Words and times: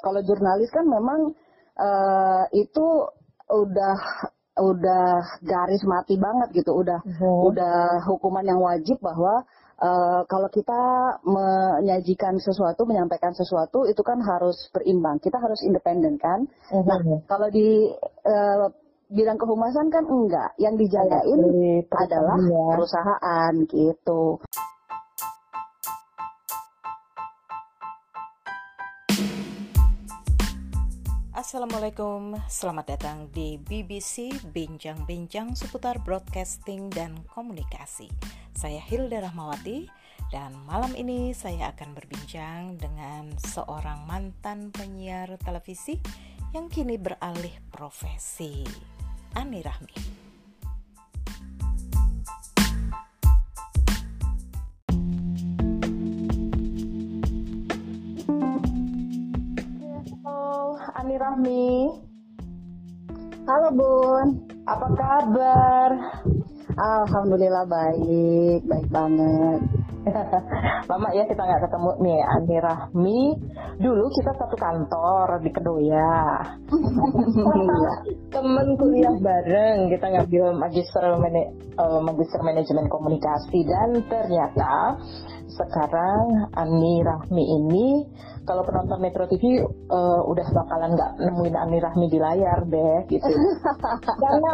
Kalau 0.00 0.24
jurnalis 0.24 0.70
kan 0.72 0.88
memang 0.88 1.36
uh, 1.76 2.44
itu 2.54 2.86
udah 3.52 3.96
udah 4.52 5.04
garis 5.44 5.82
mati 5.84 6.16
banget 6.16 6.64
gitu, 6.64 6.72
udah 6.76 7.00
uh-huh. 7.00 7.52
udah 7.52 8.04
hukuman 8.08 8.46
yang 8.46 8.60
wajib 8.60 8.96
bahwa 9.02 9.44
Uh, 9.82 10.22
kalau 10.30 10.46
kita 10.46 10.78
menyajikan 11.26 12.38
sesuatu, 12.38 12.86
menyampaikan 12.86 13.34
sesuatu, 13.34 13.82
itu 13.90 13.98
kan 14.06 14.22
harus 14.22 14.54
berimbang. 14.70 15.18
Kita 15.18 15.42
harus 15.42 15.58
independen 15.66 16.22
kan. 16.22 16.46
Uh-huh. 16.70 16.86
Nah, 16.86 17.02
kalau 17.26 17.50
di 17.50 17.90
uh, 18.22 18.70
bidang 19.10 19.42
kehumasan 19.42 19.90
kan 19.90 20.06
enggak. 20.06 20.54
Yang 20.62 20.86
dijagain 20.86 21.40
adalah 21.92 22.38
perusahaan 22.78 23.52
gitu. 23.66 24.38
Assalamualaikum, 31.42 32.38
selamat 32.46 32.94
datang 32.94 33.26
di 33.34 33.58
BBC 33.58 34.30
Bincang-Bincang 34.54 35.58
seputar 35.58 35.98
broadcasting 35.98 36.86
dan 36.86 37.18
komunikasi. 37.34 38.06
Saya 38.54 38.78
Hilda 38.78 39.26
Rahmawati 39.26 39.90
dan 40.30 40.54
malam 40.70 40.94
ini 40.94 41.34
saya 41.34 41.74
akan 41.74 41.98
berbincang 41.98 42.78
dengan 42.78 43.34
seorang 43.42 44.06
mantan 44.06 44.70
penyiar 44.70 45.34
televisi 45.42 45.98
yang 46.54 46.70
kini 46.70 46.94
beralih 46.94 47.58
profesi, 47.74 48.62
Ani 49.34 49.66
Rahmi. 49.66 49.98
Ani 61.02 61.18
Rahmi. 61.18 61.90
Halo 63.42 63.74
Bun, 63.74 64.46
apa 64.70 64.86
kabar? 64.94 65.90
Alhamdulillah 66.78 67.66
baik, 67.66 68.62
baik 68.70 68.86
banget. 68.86 69.81
Lama 70.90 71.08
ya 71.14 71.24
kita 71.30 71.42
nggak 71.42 71.62
ketemu 71.68 71.90
nih 72.02 72.20
Ani 72.26 72.56
Rahmi. 72.58 73.22
Dulu 73.78 74.04
kita 74.10 74.32
satu 74.34 74.56
kantor 74.58 75.26
di 75.42 75.50
Kedoya. 75.54 76.18
Temen 78.34 78.66
kuliah 78.78 79.14
bareng 79.22 79.90
kita 79.94 80.06
ngambil 80.10 80.44
magister 80.58 81.04
uh, 81.06 82.00
magister 82.02 82.40
manajemen 82.42 82.86
komunikasi. 82.90 83.62
Dan 83.62 84.02
ternyata 84.10 84.98
sekarang 85.52 86.50
Ani 86.56 87.04
Rahmi 87.04 87.44
ini 87.62 87.88
kalau 88.42 88.66
penonton 88.66 88.98
Metro 88.98 89.22
TV 89.30 89.62
uh, 89.62 89.62
eh, 89.62 90.20
udah 90.26 90.46
bakalan 90.50 90.98
nggak 90.98 91.12
nemuin 91.22 91.54
Ani 91.54 91.78
Rahmi 91.78 92.06
di 92.10 92.18
layar 92.18 92.66
deh 92.66 93.06
gitu. 93.06 93.30
Karena 94.22 94.50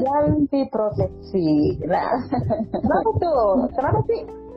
ganti 0.00 0.60
profesi 0.72 1.76
nah 1.84 2.16
kenapa 2.72 3.10
tuh? 3.20 3.68
Kenapa 3.76 4.00
sih 4.08 4.47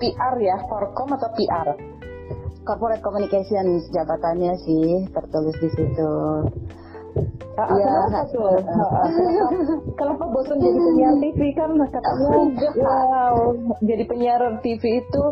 PR 0.00 0.34
ya 0.40 0.56
Forkom 0.64 1.12
atau 1.12 1.28
PR 1.36 1.68
Corporate 2.64 3.04
Communication 3.04 3.80
jabatannya 3.92 4.52
sih 4.64 5.08
tertulis 5.12 5.56
di 5.60 5.68
situ 5.72 6.12
Iya, 7.60 7.92
kenapa 8.32 9.04
kenapa 9.98 10.24
bosan 10.32 10.56
jadi 10.56 10.78
penyiar 10.80 11.14
TV 11.20 11.40
kan? 11.52 11.70
Katanya 11.76 12.30
wow 12.80 13.36
jadi 13.84 14.04
penyiar 14.08 14.42
TV 14.64 14.82
itu 15.04 15.24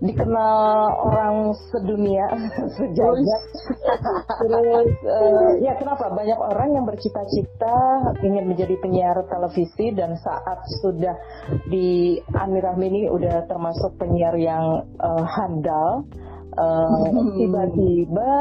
dikenal 0.00 0.64
orang 1.04 1.52
sedunia 1.68 2.26
sejagat 2.80 3.42
terus 4.40 4.90
uh, 5.04 5.52
ya 5.60 5.76
kenapa? 5.76 6.10
Banyak 6.10 6.40
orang 6.40 6.74
yang 6.74 6.84
bercita-cita 6.88 7.78
ingin 8.24 8.48
menjadi 8.50 8.74
penyiar 8.80 9.16
televisi 9.28 9.92
dan 9.94 10.16
saat 10.18 10.64
sudah 10.82 11.14
di 11.68 12.18
Amir 12.34 12.64
Rahmi 12.64 12.86
ini 12.88 13.02
udah 13.12 13.46
termasuk 13.46 13.94
penyiar 14.00 14.34
yang 14.40 14.88
uh, 14.98 15.24
handal 15.28 16.08
uh, 16.56 17.06
tiba-tiba 17.38 18.32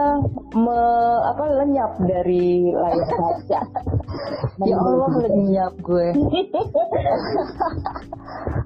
me, 0.56 0.82
apa 1.30 1.44
lenyap 1.62 1.92
dari 2.06 2.74
layar 2.74 3.10
kaca. 3.10 3.62
ya 4.70 4.78
Allah 4.80 5.14
lenyap 5.30 5.74
gue. 5.84 6.08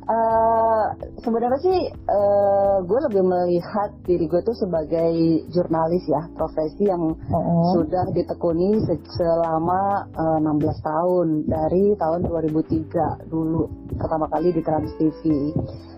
uh, 0.08 0.86
sebenarnya 1.24 1.60
sih 1.60 1.80
uh, 2.08 2.78
gue 2.86 3.00
lebih 3.10 3.24
melihat 3.24 3.90
diri 4.08 4.26
gue 4.30 4.42
tuh 4.46 4.56
sebagai 4.56 5.12
jurnalis 5.52 6.04
ya, 6.08 6.28
profesi 6.38 6.88
yang 6.88 7.16
uh-huh. 7.18 7.74
sudah 7.76 8.06
ditekuni 8.16 8.80
selama 9.18 10.08
uh, 10.16 10.40
16 10.40 10.60
tahun 10.82 11.28
dari 11.50 11.96
tahun 12.00 12.28
2003 12.28 13.32
dulu 13.32 13.68
pertama 13.98 14.28
kali 14.32 14.54
di 14.54 14.62
Trans 14.64 14.92
TV. 15.00 15.52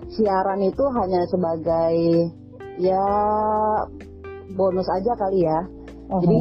Siaran 0.06 0.62
itu 0.62 0.86
hanya 0.96 1.26
sebagai 1.28 1.98
ya 2.80 3.06
bonus 4.54 4.88
aja 4.92 5.14
kali 5.18 5.46
ya. 5.46 5.60
Uh-huh. 6.06 6.22
Jadi 6.22 6.38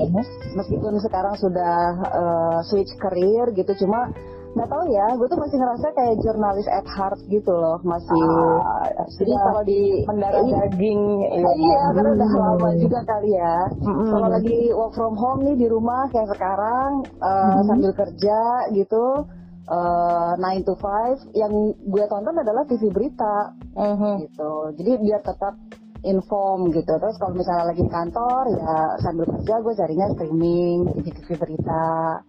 meskipun 0.61 1.01
sekarang 1.01 1.35
sudah 1.41 1.77
uh, 2.13 2.59
switch 2.69 2.93
career 3.01 3.49
gitu, 3.57 3.73
cuma 3.85 4.13
nggak 4.55 4.71
tahu 4.71 4.85
ya, 4.87 5.07
gue 5.19 5.27
tuh 5.27 5.41
masih 5.41 5.59
ngerasa 5.59 5.87
kayak 5.99 6.15
jurnalis 6.23 6.69
at 6.71 6.87
heart 6.87 7.19
gitu 7.27 7.51
loh, 7.51 7.83
masih. 7.83 8.23
Ah, 8.63 8.87
jadi 9.19 9.35
kalau 9.35 9.63
di 9.67 10.07
mendarah 10.07 10.47
iya, 10.47 10.57
daging, 10.69 11.01
iya, 11.27 11.53
iya 11.59 11.83
karena 11.91 12.11
udah 12.15 12.31
hmm. 12.31 12.43
lama 12.45 12.69
juga 12.79 12.99
kali 13.03 13.31
ya. 13.35 13.57
Mm-hmm. 13.83 14.09
Kalau 14.15 14.29
lagi 14.31 14.59
work 14.71 14.95
from 14.95 15.15
home 15.19 15.41
nih 15.43 15.57
di 15.59 15.67
rumah 15.67 16.07
kayak 16.15 16.31
sekarang 16.39 17.03
uh, 17.19 17.35
mm-hmm. 17.35 17.67
sambil 17.67 17.93
kerja 17.99 18.41
gitu. 18.71 19.27
Uh, 19.65 20.37
9 20.37 20.61
to 20.69 20.77
5 20.77 21.41
yang 21.41 21.73
gue 21.73 22.05
tonton 22.05 22.37
adalah 22.37 22.69
TV 22.69 22.93
berita 22.93 23.49
uh-huh. 23.73 24.21
gitu 24.21 24.77
jadi 24.77 25.01
biar 25.01 25.25
tetap 25.25 25.57
inform 26.05 26.71
gitu. 26.71 26.93
Terus 27.01 27.17
kalau 27.17 27.35
misalnya 27.35 27.73
lagi 27.73 27.83
di 27.83 27.93
kantor 27.93 28.43
ya 28.53 28.77
sambil 29.01 29.25
kerja 29.29 29.55
gue 29.65 29.75
carinya 29.75 30.07
streaming 30.13 30.77
TV-TV 31.01 31.29
berita 31.41 32.21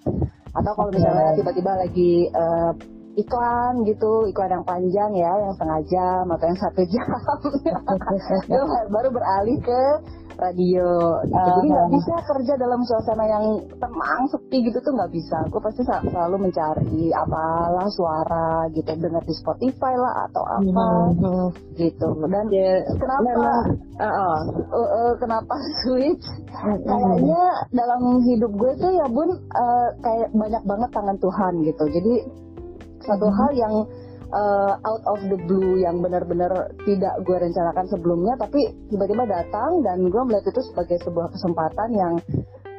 atau 0.55 0.71
kalau 0.71 0.89
misalnya 0.95 1.35
tiba-tiba 1.35 1.71
lagi 1.75 2.31
uh, 2.31 2.71
iklan 3.15 3.73
gitu 3.87 4.27
iklan 4.31 4.59
yang 4.59 4.65
panjang 4.67 5.11
ya 5.15 5.31
yang 5.39 5.51
setengah 5.55 5.81
jam 5.87 6.23
atau 6.31 6.45
yang 6.45 6.59
satu 6.59 6.81
jam. 6.87 7.07
Baru 8.95 9.09
beralih 9.11 9.57
ke 9.63 9.81
radio. 10.35 11.19
Uh, 11.23 11.39
jadi 11.47 11.67
nggak 11.71 11.89
bisa 11.95 12.15
kerja 12.27 12.53
dalam 12.59 12.81
suasana 12.83 13.25
yang 13.27 13.45
tenang 13.79 14.21
sepi 14.31 14.57
gitu 14.67 14.77
tuh 14.83 14.93
nggak 14.95 15.11
bisa. 15.15 15.35
Aku 15.47 15.57
pasti 15.63 15.81
selalu 15.87 16.49
mencari 16.49 17.11
apalah 17.15 17.87
suara 17.95 18.67
gitu 18.75 18.91
dengar 18.99 19.23
di 19.23 19.35
Spotify 19.35 19.93
lah 19.95 20.27
atau 20.29 20.43
apa 20.43 20.85
uh, 21.23 21.47
gitu. 21.79 22.07
Dan 22.27 22.45
ya, 22.51 22.83
kenapa? 22.99 23.23
memang, 23.23 23.63
uh, 23.99 24.05
uh, 24.05 24.37
uh, 24.71 24.89
uh, 24.91 25.11
kenapa 25.19 25.55
switch? 25.83 26.25
Uh, 26.51 26.77
kayaknya 26.83 27.43
dalam 27.71 28.01
hidup 28.23 28.51
gue 28.55 28.71
tuh 28.79 28.91
ya 28.91 29.07
bun 29.07 29.29
uh, 29.31 29.89
kayak 30.03 30.29
banyak 30.35 30.63
banget 30.67 30.89
tangan 30.91 31.17
Tuhan 31.19 31.53
gitu. 31.63 31.85
Jadi 31.87 32.13
satu 33.05 33.27
hal 33.29 33.51
yang 33.53 33.73
uh, 34.33 34.73
out 34.83 35.03
of 35.05 35.19
the 35.29 35.38
blue 35.45 35.81
yang 35.81 36.01
benar-benar 36.01 36.51
tidak 36.83 37.13
gue 37.23 37.38
rencanakan 37.38 37.85
sebelumnya 37.89 38.33
tapi 38.39 38.73
tiba-tiba 38.89 39.23
datang 39.29 39.81
dan 39.85 40.09
gue 40.09 40.21
melihat 40.25 40.49
itu 40.49 40.61
sebagai 40.73 40.97
sebuah 41.05 41.29
kesempatan 41.33 41.89
yang 41.93 42.13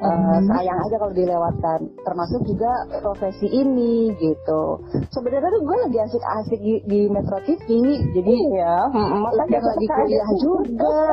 uh, 0.01 0.39
sayang 0.45 0.79
aja 0.81 0.95
kalau 0.99 1.13
dilewatkan. 1.13 1.79
Termasuk 2.05 2.41
juga 2.45 2.71
profesi 3.01 3.47
ini 3.49 4.13
gitu. 4.17 4.81
Sebenarnya 5.13 5.49
tuh 5.49 5.63
gue 5.63 5.77
lagi 5.87 5.99
asik-asik 6.01 6.59
di, 6.61 6.73
di 6.85 6.99
Metro 7.09 7.37
TV 7.43 7.67
jadi 8.13 8.35
ya 8.57 8.75
makanya 8.93 9.59
lagi 9.61 9.87
kuliah 9.87 10.29
juga. 10.41 10.99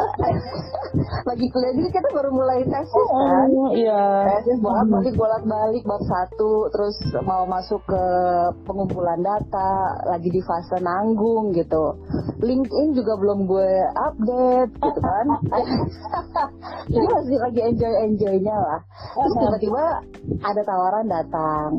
Lagi 1.24 1.46
kuliah 1.50 1.74
juga 1.74 1.90
kita 1.90 2.08
baru 2.14 2.30
mulai 2.30 2.62
tes 2.70 2.86
kan? 2.86 3.48
Oh, 3.50 3.75
iya. 3.75 4.31
Tesis 4.31 4.62
bolak 4.62 4.87
balik 4.87 5.14
bolak 5.19 5.42
balik 5.42 5.82
bab 5.82 6.02
satu 6.06 6.70
terus 6.70 6.94
mau 7.26 7.42
masuk 7.50 7.82
ke 7.82 8.04
pengumpulan 8.62 9.19
data 9.19 9.98
lagi 10.06 10.30
di 10.30 10.38
fase 10.46 10.78
nanggung 10.78 11.50
gitu. 11.50 11.98
LinkedIn 12.38 12.94
juga 12.94 13.19
belum 13.19 13.48
gue 13.50 13.72
update 13.90 14.72
gitu 14.78 15.00
kan? 15.02 15.26
Jadi 16.92 17.06
masih 17.10 17.38
lagi 17.40 17.60
enjoy 17.64 17.94
enjoynya 18.06 18.56
terus 19.15 19.35
tiba-tiba 19.38 19.85
ada 20.43 20.62
tawaran 20.65 21.06
datang. 21.09 21.71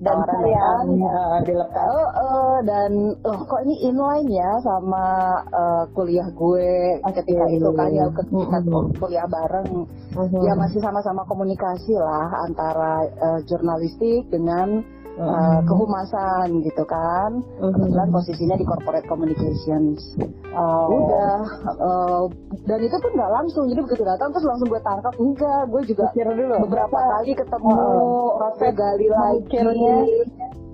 Dan 0.00 0.16
saya 0.24 0.64
uh, 0.88 1.38
dilepas. 1.44 1.84
Oh, 1.92 2.08
uh, 2.08 2.58
dan 2.64 3.12
oh 3.20 3.40
kok 3.44 3.60
ini 3.68 3.84
inline 3.84 4.32
ya 4.32 4.50
sama 4.64 5.04
uh, 5.52 5.84
kuliah 5.92 6.24
gue 6.32 6.96
ketika 7.04 7.44
itu 7.52 7.68
kan 7.76 7.92
ya 7.92 8.08
ketika 8.08 8.58
mm-hmm. 8.64 8.96
kuliah 8.96 9.28
bareng. 9.28 9.84
Mm-hmm. 10.16 10.40
ya 10.40 10.56
masih 10.56 10.80
sama-sama 10.80 11.20
komunikasi 11.28 11.92
lah 12.00 12.32
antara 12.48 13.04
uh, 13.20 13.40
jurnalistik 13.44 14.24
dengan 14.32 14.80
uh, 15.18 15.60
kehumasan 15.66 16.62
gitu 16.62 16.84
kan. 16.86 17.42
Kebetulan 17.58 18.08
posisinya 18.12 18.56
di 18.60 18.66
corporate 18.66 19.08
communications. 19.10 19.98
Uh, 20.52 20.86
udah. 20.86 21.40
uh, 21.78 22.22
dan 22.68 22.80
itu 22.84 22.96
pun 23.00 23.12
nggak 23.16 23.32
langsung. 23.32 23.64
Jadi 23.70 23.80
begitu 23.82 24.02
datang 24.06 24.30
terus 24.30 24.46
langsung 24.46 24.68
gue 24.68 24.82
tangkap. 24.82 25.14
Enggak 25.18 25.62
gue 25.70 25.82
juga 25.90 26.04
dulu. 26.14 26.54
beberapa 26.68 26.98
kali 26.98 27.32
ketemu. 27.34 27.70
Uh, 27.72 28.28
proses 28.38 28.72
gali 28.76 29.06
lagi. 29.10 29.58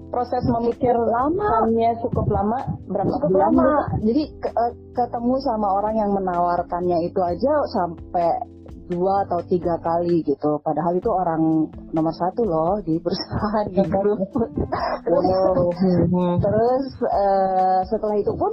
proses 0.07 0.43
memikir 0.49 0.95
lama. 0.95 1.67
cukup 2.01 2.27
lama 2.31 2.59
berapa 2.89 3.11
cukup 3.19 3.29
bulan 3.31 3.53
lama. 3.53 3.71
jadi 4.01 4.23
ke, 4.39 4.51
ketemu 4.95 5.35
sama 5.43 5.69
orang 5.83 5.95
yang 5.99 6.11
menawarkannya 6.15 6.99
itu 7.05 7.21
aja 7.21 7.53
sampai 7.75 8.56
dua 8.87 9.27
atau 9.27 9.43
tiga 9.47 9.75
kali 9.83 10.23
gitu. 10.23 10.59
Padahal 10.63 10.97
itu 10.99 11.11
orang 11.11 11.71
nomor 11.91 12.15
satu 12.15 12.43
loh 12.47 12.79
di 12.83 12.99
perusahaan 13.03 13.67
di 13.71 13.83
grup 13.87 14.21
terus 15.07 15.77
terus 16.43 16.87
uh, 17.07 17.81
setelah 17.87 18.17
itu 18.19 18.33
pun 18.35 18.53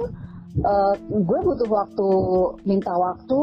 uh, 0.62 0.94
gue 0.98 1.38
butuh 1.42 1.68
waktu 1.70 2.08
minta 2.66 2.92
waktu 2.94 3.38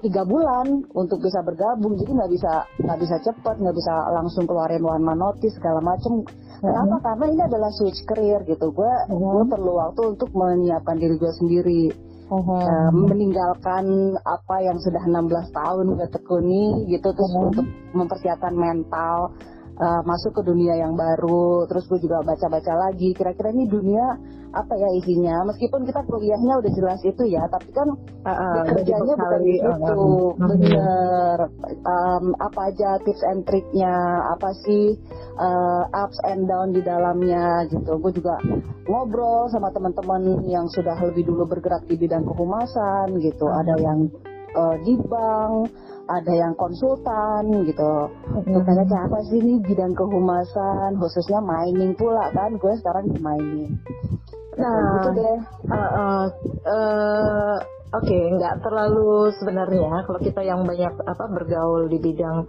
tiga 0.00 0.24
bulan 0.24 0.84
untuk 0.96 1.20
bisa 1.20 1.44
bergabung. 1.44 1.94
Jadi 2.00 2.10
nggak 2.16 2.32
bisa 2.32 2.52
nggak 2.80 2.98
bisa 3.00 3.16
cepet 3.20 3.54
nggak 3.60 3.76
bisa 3.76 3.94
langsung 4.16 4.44
keluarin 4.48 4.82
one 4.82 5.04
man 5.04 5.20
notice 5.20 5.54
segala 5.60 5.84
macem. 5.84 6.24
Kenapa? 6.60 7.00
Hmm. 7.00 7.04
karena 7.04 7.24
ini 7.32 7.42
adalah 7.48 7.70
switch 7.72 8.04
career 8.04 8.44
gitu. 8.44 8.72
Gue 8.72 8.88
hmm. 8.88 9.16
gue 9.16 9.44
perlu 9.48 9.72
waktu 9.76 10.00
untuk 10.16 10.30
menyiapkan 10.32 10.96
diri 11.00 11.16
gue 11.16 11.32
sendiri 11.40 11.82
uh-huh. 12.30 12.62
uh, 12.62 12.90
meninggalkan 12.94 14.16
apa 14.22 14.56
yang 14.62 14.78
sudah 14.78 15.02
16 15.02 15.50
tahun 15.50 15.84
gue 15.98 16.08
tekuni 16.14 16.64
gitu 16.88 17.10
terus 17.10 17.32
uh-huh. 17.34 17.46
untuk 17.50 17.66
mempersiapkan 17.92 18.54
mental 18.54 19.34
uh, 19.80 20.02
masuk 20.04 20.36
ke 20.36 20.42
dunia 20.44 20.76
yang 20.76 20.92
baru 20.94 21.64
terus 21.66 21.88
gue 21.88 21.98
juga 22.04 22.20
baca-baca 22.20 22.72
lagi. 22.76 23.16
Kira-kira 23.16 23.50
ini 23.56 23.64
dunia 23.66 24.04
apa 24.50 24.74
ya 24.76 24.90
isinya? 24.98 25.46
Meskipun 25.46 25.86
kita 25.86 26.04
kuliahnya 26.04 26.60
udah 26.60 26.72
jelas 26.74 27.00
itu 27.06 27.22
ya 27.30 27.42
tapi 27.48 27.70
kan 27.72 27.88
uh, 28.26 28.30
uh, 28.30 28.62
kerjanya 28.76 29.14
bukan 29.16 29.40
di 29.40 29.54
situ. 29.56 29.72
uh, 29.72 30.28
bener. 30.36 31.36
Um, 31.86 32.24
apa 32.36 32.60
aja 32.70 33.00
tips 33.02 33.22
and 33.24 33.42
triknya 33.48 33.94
apa 34.36 34.50
sih 34.68 35.00
uh, 35.40 35.84
ups 36.04 36.18
and 36.28 36.44
down 36.44 36.76
di 36.76 36.84
dalamnya 36.84 37.64
gitu. 37.72 37.96
Gue 37.98 38.12
juga 38.12 38.36
ngobrol 38.84 39.48
sama 39.48 39.72
teman-teman 39.72 40.44
yang 40.50 40.68
sudah 40.68 40.98
lebih 41.00 41.24
dulu 41.24 41.48
bergerak 41.48 41.86
di 41.88 41.96
bidang 41.96 42.26
kehumasan 42.28 43.16
gitu. 43.22 43.46
Uh, 43.48 43.58
ada 43.64 43.74
yang 43.80 44.10
uh, 44.54 44.76
di 44.82 44.98
bank 45.06 45.70
ada 46.10 46.32
yang 46.34 46.52
konsultan 46.58 47.64
gitu. 47.64 47.94
Mm-hmm. 48.34 48.66
kayak 48.66 49.04
apa 49.06 49.18
sih 49.30 49.38
ini 49.38 49.62
bidang 49.62 49.94
kehumasan, 49.94 50.98
khususnya 50.98 51.38
mining 51.38 51.94
pula 51.94 52.34
kan, 52.34 52.58
gue 52.58 52.72
sekarang 52.82 53.06
di 53.14 53.18
mining. 53.22 53.72
Nah, 54.58 54.82
gitu 54.98 55.10
deh. 55.14 55.38
Uh, 55.70 55.78
uh, 55.78 56.24
uh, 56.66 57.56
Oke, 57.90 58.06
okay, 58.06 58.22
nggak 58.38 58.62
terlalu 58.62 59.34
sebenarnya 59.34 60.06
kalau 60.06 60.22
kita 60.22 60.46
yang 60.46 60.62
banyak 60.62 60.94
apa 60.94 61.24
bergaul 61.26 61.90
di 61.90 61.98
bidang 61.98 62.46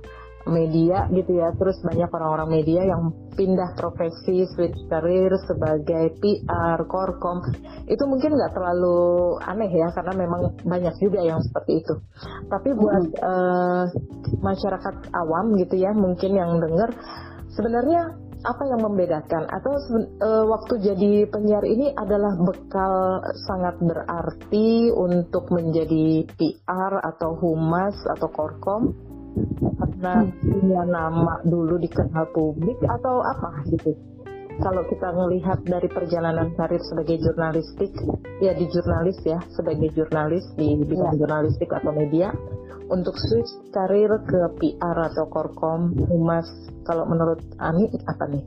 media 0.48 1.06
gitu 1.12 1.38
ya. 1.38 1.54
Terus 1.56 1.78
banyak 1.84 2.10
orang-orang 2.10 2.62
media 2.62 2.82
yang 2.86 3.14
pindah 3.36 3.76
profesi 3.78 4.46
switch 4.54 4.78
career 4.90 5.32
sebagai 5.48 6.18
PR, 6.20 6.80
korkom. 6.88 7.42
Itu 7.88 8.04
mungkin 8.08 8.38
nggak 8.38 8.54
terlalu 8.54 9.38
aneh 9.44 9.72
ya 9.72 9.90
karena 9.94 10.14
memang 10.16 10.42
banyak 10.64 10.96
juga 11.02 11.20
yang 11.22 11.40
seperti 11.42 11.84
itu. 11.84 11.94
Tapi 12.50 12.70
buat 12.76 13.04
hmm. 13.12 13.22
uh, 13.22 13.84
masyarakat 14.42 14.96
awam 15.14 15.58
gitu 15.60 15.76
ya 15.78 15.92
mungkin 15.94 16.32
yang 16.36 16.58
dengar 16.60 16.90
sebenarnya 17.54 18.16
apa 18.42 18.64
yang 18.66 18.82
membedakan? 18.82 19.46
Atau 19.54 19.74
uh, 19.78 20.46
waktu 20.50 20.74
jadi 20.82 21.30
penyiar 21.30 21.62
ini 21.62 21.94
adalah 21.94 22.34
bekal 22.42 23.22
sangat 23.46 23.78
berarti 23.78 24.90
untuk 24.90 25.54
menjadi 25.54 26.26
PR 26.38 26.94
atau 27.06 27.38
humas 27.38 27.94
atau 28.18 28.28
korkom 28.34 29.11
karena 29.80 30.28
punya 30.42 30.82
nama 30.86 31.36
dulu 31.46 31.80
dikenal 31.80 32.26
publik 32.36 32.78
atau 32.84 33.22
apa 33.24 33.64
gitu 33.72 33.96
kalau 34.62 34.84
kita 34.86 35.10
melihat 35.16 35.58
dari 35.66 35.90
perjalanan 35.90 36.54
karir 36.54 36.82
sebagai 36.86 37.18
jurnalistik 37.24 37.92
ya 38.44 38.54
di 38.54 38.70
jurnalis 38.70 39.18
ya 39.26 39.40
sebagai 39.56 39.90
jurnalis 39.96 40.46
di 40.60 40.78
bidang 40.86 41.18
ya. 41.18 41.20
jurnalistik 41.26 41.70
atau 41.72 41.92
media 41.96 42.30
untuk 42.92 43.16
switch 43.16 43.72
karir 43.72 44.12
ke 44.28 44.42
PR 44.60 44.98
atau 45.14 45.26
korkom 45.32 45.96
humas 46.12 46.46
kalau 46.84 47.08
menurut 47.08 47.40
Ani 47.58 47.88
apa 48.06 48.28
nih 48.30 48.46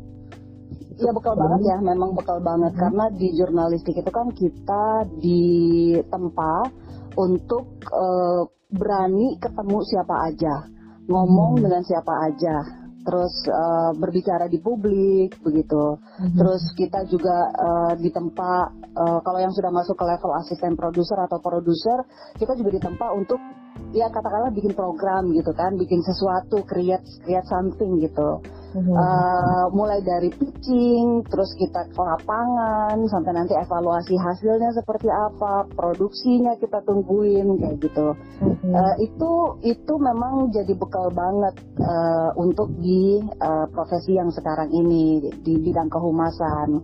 Ya 0.95 1.11
bekal 1.11 1.35
banget 1.35 1.67
ya, 1.67 1.83
memang 1.83 2.15
bekal 2.15 2.39
banget 2.39 2.71
hmm. 2.71 2.81
karena 2.87 3.05
di 3.11 3.35
jurnalistik 3.35 3.99
itu 3.99 4.11
kan 4.15 4.31
kita 4.31 5.03
ditempa 5.19 6.71
untuk 7.19 7.83
uh, 7.91 8.47
berani 8.71 9.35
ketemu 9.43 9.79
siapa 9.83 10.15
aja 10.31 10.55
ngomong 11.09 11.61
hmm. 11.61 11.63
dengan 11.69 11.83
siapa 11.85 12.15
aja 12.29 12.57
terus 13.05 13.35
uh, 13.53 13.93
berbicara 14.01 14.49
di 14.49 14.57
publik 14.65 15.37
begitu 15.45 16.01
hmm. 16.01 16.41
terus 16.41 16.65
kita 16.73 17.05
juga 17.05 17.53
uh, 17.53 17.93
ditempa 18.01 18.53
uh, 18.97 19.19
kalau 19.21 19.39
yang 19.45 19.53
sudah 19.53 19.69
masuk 19.69 19.93
ke 19.93 20.05
level 20.09 20.33
asisten 20.41 20.73
produser 20.73 21.21
atau 21.29 21.37
produser 21.45 22.01
kita 22.41 22.57
juga 22.57 22.81
ditempa 22.81 23.13
untuk 23.13 23.37
ya 23.95 24.11
katakanlah 24.11 24.51
bikin 24.51 24.75
program 24.75 25.31
gitu 25.35 25.51
kan 25.55 25.75
bikin 25.79 26.03
sesuatu 26.03 26.63
create 26.67 27.05
create 27.23 27.47
something 27.47 28.03
gitu 28.03 28.43
uh, 28.75 29.67
mulai 29.71 30.03
dari 30.03 30.31
pitching, 30.35 31.23
terus 31.31 31.51
kita 31.55 31.87
ke 31.95 32.03
lapangan, 32.03 32.99
sampai 33.07 33.33
nanti 33.35 33.55
evaluasi 33.55 34.15
hasilnya 34.19 34.75
seperti 34.75 35.09
apa, 35.11 35.71
produksinya 35.71 36.59
kita 36.59 36.83
tungguin 36.83 37.63
kayak 37.63 37.77
gitu. 37.79 38.09
uh, 38.75 38.95
itu 38.99 39.33
itu 39.63 39.95
memang 39.95 40.51
jadi 40.51 40.75
bekal 40.75 41.11
banget 41.15 41.55
uh, 41.79 42.31
untuk 42.35 42.75
di 42.83 43.23
uh, 43.23 43.67
profesi 43.71 44.19
yang 44.19 44.35
sekarang 44.35 44.71
ini 44.75 45.23
di 45.43 45.55
bidang 45.63 45.91
kehumasan. 45.91 46.83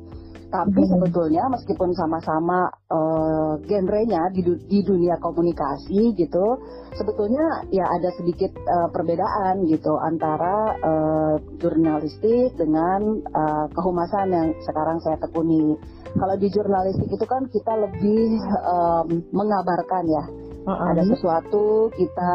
Tapi 0.50 0.82
hmm. 0.82 0.90
sebetulnya 0.90 1.46
meskipun 1.46 1.94
sama-sama 1.94 2.66
uh, 2.90 3.54
genrenya 3.70 4.34
di, 4.34 4.42
du 4.42 4.58
di 4.66 4.82
dunia 4.82 5.14
komunikasi 5.22 6.10
gitu, 6.18 6.58
sebetulnya 6.98 7.70
ya 7.70 7.86
ada 7.86 8.10
sedikit 8.18 8.50
uh, 8.58 8.90
perbedaan 8.90 9.62
gitu 9.70 9.94
antara 10.02 10.74
uh, 10.82 11.34
jurnalistik 11.62 12.58
dengan 12.58 13.22
uh, 13.30 13.70
kehumasan 13.70 14.26
yang 14.34 14.48
sekarang 14.66 14.98
saya 15.06 15.22
tekuni. 15.22 15.78
Kalau 16.18 16.34
di 16.34 16.50
jurnalistik 16.50 17.06
itu 17.06 17.26
kan 17.30 17.46
kita 17.46 17.72
lebih 17.86 18.42
um, 18.66 19.06
mengabarkan 19.30 20.04
ya. 20.10 20.24
Uh 20.66 20.74
-huh. 20.74 20.90
Ada 20.92 21.02
sesuatu 21.14 21.94
kita 21.94 22.34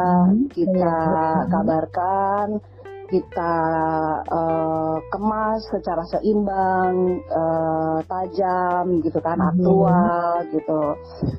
kita 0.55 0.95
kabarkan 1.51 2.63
kita 3.15 3.55
uh, 4.27 4.99
kemas 5.07 5.63
secara 5.71 6.03
seimbang, 6.11 7.23
uh, 7.31 8.03
tajam 8.03 8.99
gitu 8.99 9.23
kan, 9.23 9.39
mhm. 9.39 9.49
aktual 9.55 10.31
gitu, 10.51 10.81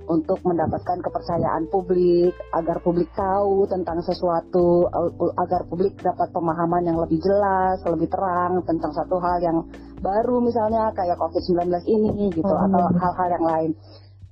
untuk 0.09 0.41
mendapatkan 0.41 1.05
kepercayaan 1.05 1.69
publik, 1.69 2.33
agar 2.57 2.81
publik 2.81 3.13
tahu 3.13 3.69
tentang 3.69 4.01
sesuatu, 4.01 4.89
agar 5.37 5.69
publik 5.69 6.01
dapat 6.01 6.33
pemahaman 6.33 6.89
yang 6.89 6.97
lebih 6.97 7.21
jelas, 7.21 7.85
lebih 7.85 8.09
terang 8.09 8.65
tentang 8.65 8.97
satu 8.97 9.21
hal 9.21 9.37
yang 9.45 9.59
baru 10.01 10.41
misalnya 10.41 10.89
kayak 10.97 11.21
COVID-19 11.21 11.77
ini 11.85 12.33
gitu, 12.33 12.49
hmm. 12.49 12.65
atau 12.73 12.83
hal-hal 12.97 13.29
yang 13.37 13.45
lain 13.45 13.71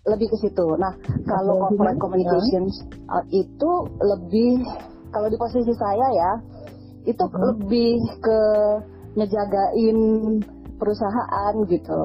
lebih 0.04 0.28
ke 0.32 0.36
situ. 0.48 0.66
Nah, 0.76 0.92
kalau 1.24 1.64
corporate 1.64 1.96
communications 1.96 2.84
itu 3.32 3.70
lebih 4.04 4.60
kalau 5.14 5.30
di 5.30 5.38
posisi 5.38 5.70
saya 5.78 6.06
ya, 6.10 6.32
itu 7.04 7.25
hmm. 7.25 7.37
lebih 7.40 7.96
ke 8.20 8.40
ngejagain 9.14 9.99
perusahaan 10.76 11.54
gitu. 11.70 12.00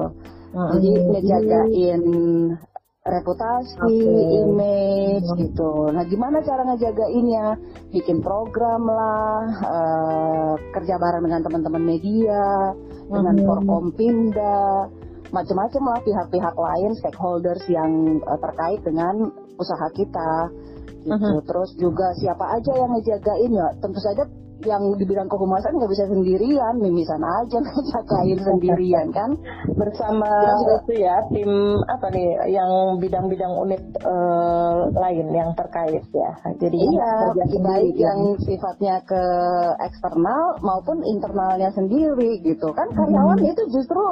Hmm. 0.50 0.70
Jadi 0.76 0.90
ngejagain 1.14 2.02
reputasi, 3.00 3.80
okay. 3.80 4.44
image 4.44 5.26
hmm. 5.26 5.38
gitu. 5.40 5.72
Nah, 5.88 6.04
gimana 6.04 6.44
cara 6.44 6.62
ngejagainnya? 6.68 7.46
Bikin 7.90 8.20
program 8.20 8.84
lah, 8.84 9.40
uh, 9.64 10.54
kerja 10.76 11.00
bareng 11.00 11.24
dengan 11.24 11.42
teman-teman 11.42 11.82
media, 11.82 12.44
hmm. 12.76 13.10
dengan 13.10 13.36
Forkompimda, 13.40 14.68
macam-macam 15.32 15.82
lah 15.96 16.00
pihak-pihak 16.04 16.54
lain, 16.54 16.90
stakeholders 17.00 17.64
yang 17.72 18.20
uh, 18.26 18.38
terkait 18.38 18.80
dengan 18.84 19.32
usaha 19.56 19.86
kita 19.96 20.32
gitu. 21.00 21.16
Hmm. 21.16 21.46
Terus 21.48 21.70
juga 21.80 22.12
siapa 22.20 22.44
aja 22.60 22.72
yang 22.76 22.92
ngejagain 22.92 23.50
ya? 23.50 23.68
Tentu 23.80 24.00
saja 24.04 24.24
yang 24.64 24.82
di 24.96 25.04
bidang 25.04 25.28
kehumasan 25.28 25.76
nggak 25.76 25.92
bisa 25.92 26.04
sendirian, 26.08 26.74
mimisan 26.80 27.22
aja 27.22 27.58
ngejagain 27.64 28.38
sendirian 28.40 29.06
kan. 29.12 29.30
Bersama 29.76 30.28
itu 30.86 30.94
ya 31.00 31.20
tim 31.32 31.50
apa 31.88 32.06
nih 32.12 32.28
yang 32.52 33.00
bidang-bidang 33.00 33.52
unit 33.56 33.82
uh, 34.04 34.88
lain 34.92 35.26
yang 35.32 35.50
terkait 35.56 36.04
ya. 36.12 36.30
Jadi 36.60 36.78
iya, 36.78 37.12
baik 37.60 37.96
yang 37.96 38.20
sifatnya 38.44 39.00
ke 39.04 39.22
eksternal 39.84 40.58
maupun 40.60 41.00
internalnya 41.04 41.72
sendiri 41.72 42.40
gitu 42.44 42.72
kan. 42.72 42.88
Karyawan 42.92 43.40
hmm. 43.40 43.50
itu 43.52 43.62
justru 43.72 44.02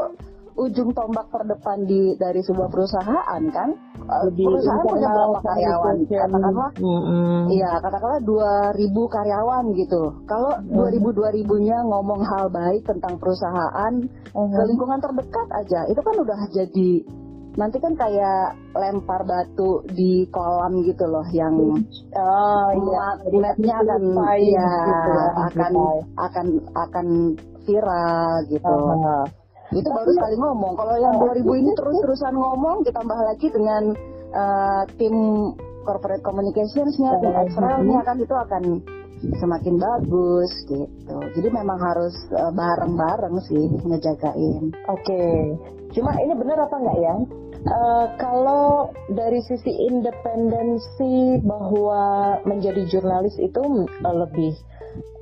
ujung 0.59 0.91
tombak 0.91 1.31
terdepan 1.31 1.87
di 1.87 2.19
dari 2.19 2.43
sebuah 2.43 2.69
perusahaan 2.69 3.43
kan? 3.55 3.71
Lebih 4.27 4.45
perusahaan 4.51 4.85
punya 4.85 5.09
berapa 5.09 5.39
karyawan? 5.47 5.95
katakanlah 6.09 6.71
iya 7.49 7.71
mm-hmm. 7.71 7.83
katakanlah 7.87 8.21
dua 8.27 8.53
ribu 8.75 9.03
karyawan 9.07 9.65
gitu. 9.79 10.03
Kalau 10.27 10.51
mm-hmm. 10.59 10.75
dua 10.75 10.89
ribu 10.91 11.09
dua 11.15 11.31
ribunya 11.31 11.79
ngomong 11.87 12.27
hal 12.27 12.51
baik 12.51 12.83
tentang 12.91 13.17
perusahaan 13.23 13.93
mm-hmm. 14.03 14.55
ke 14.55 14.63
lingkungan 14.67 14.99
terdekat 14.99 15.49
aja 15.55 15.81
itu 15.87 16.01
kan 16.03 16.15
udah 16.19 16.41
jadi 16.51 16.93
nanti 17.59 17.83
kan 17.83 17.91
kayak 17.99 18.55
lempar 18.71 19.27
batu 19.27 19.83
di 19.91 20.31
kolam 20.31 20.79
gitu 20.87 21.11
loh 21.11 21.27
yang 21.35 21.59
oh 22.15 22.69
iya. 22.71 23.07
netnya 23.35 23.75
akan 23.83 24.03
ya 24.39 24.71
gitu, 24.87 25.11
akan 25.43 25.73
akan 26.23 26.47
akan 26.79 27.07
viral 27.67 28.47
gitu. 28.47 28.63
Uh-huh 28.79 29.38
itu 29.73 29.89
baru 29.89 30.11
sekali 30.17 30.37
ngomong. 30.41 30.73
Kalau 30.77 30.97
yang 30.97 31.15
2000 31.21 31.45
ini 31.61 31.71
terus-terusan 31.77 32.35
ngomong 32.35 32.87
ditambah 32.89 33.19
lagi 33.19 33.47
dengan 33.53 33.83
uh, 34.33 34.83
tim 34.97 35.15
corporate 35.85 36.25
communicationsnya 36.25 37.21
tim 37.21 37.33
eksternalnya 37.33 38.01
kan 38.05 38.17
itu 38.21 38.35
akan 38.37 38.63
semakin 39.41 39.75
bagus 39.77 40.53
gitu. 40.69 41.17
Jadi 41.35 41.49
memang 41.51 41.79
harus 41.81 42.15
uh, 42.33 42.53
bareng-bareng 42.55 43.37
sih 43.49 43.65
ngejagain. 43.85 44.73
Oke. 44.89 45.05
Okay. 45.05 45.37
cuma 45.89 46.13
ini 46.21 46.37
benar 46.37 46.69
apa 46.69 46.77
enggak 46.77 46.99
ya 47.01 47.15
Uh, 47.59 48.07
kalau 48.23 48.95
dari 49.11 49.43
sisi 49.43 49.75
independensi 49.91 51.43
bahwa 51.43 52.39
menjadi 52.47 52.87
jurnalis 52.87 53.35
itu 53.43 53.59
uh, 53.59 54.15
lebih 54.15 54.55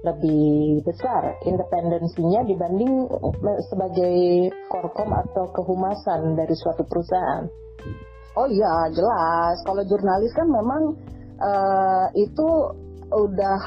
lebih 0.07 0.87
besar 0.87 1.35
independensinya 1.43 2.47
dibanding 2.47 3.11
sebagai 3.67 4.49
korkom 4.71 5.11
atau 5.11 5.51
kehumasan 5.51 6.39
dari 6.39 6.55
suatu 6.55 6.87
perusahaan. 6.87 7.45
Oh 8.37 8.47
iya 8.47 8.87
jelas. 8.93 9.57
Kalau 9.65 9.83
jurnalis 9.89 10.33
kan 10.37 10.47
memang 10.47 10.83
uh, 11.41 12.07
itu 12.15 12.49
udah 13.11 13.59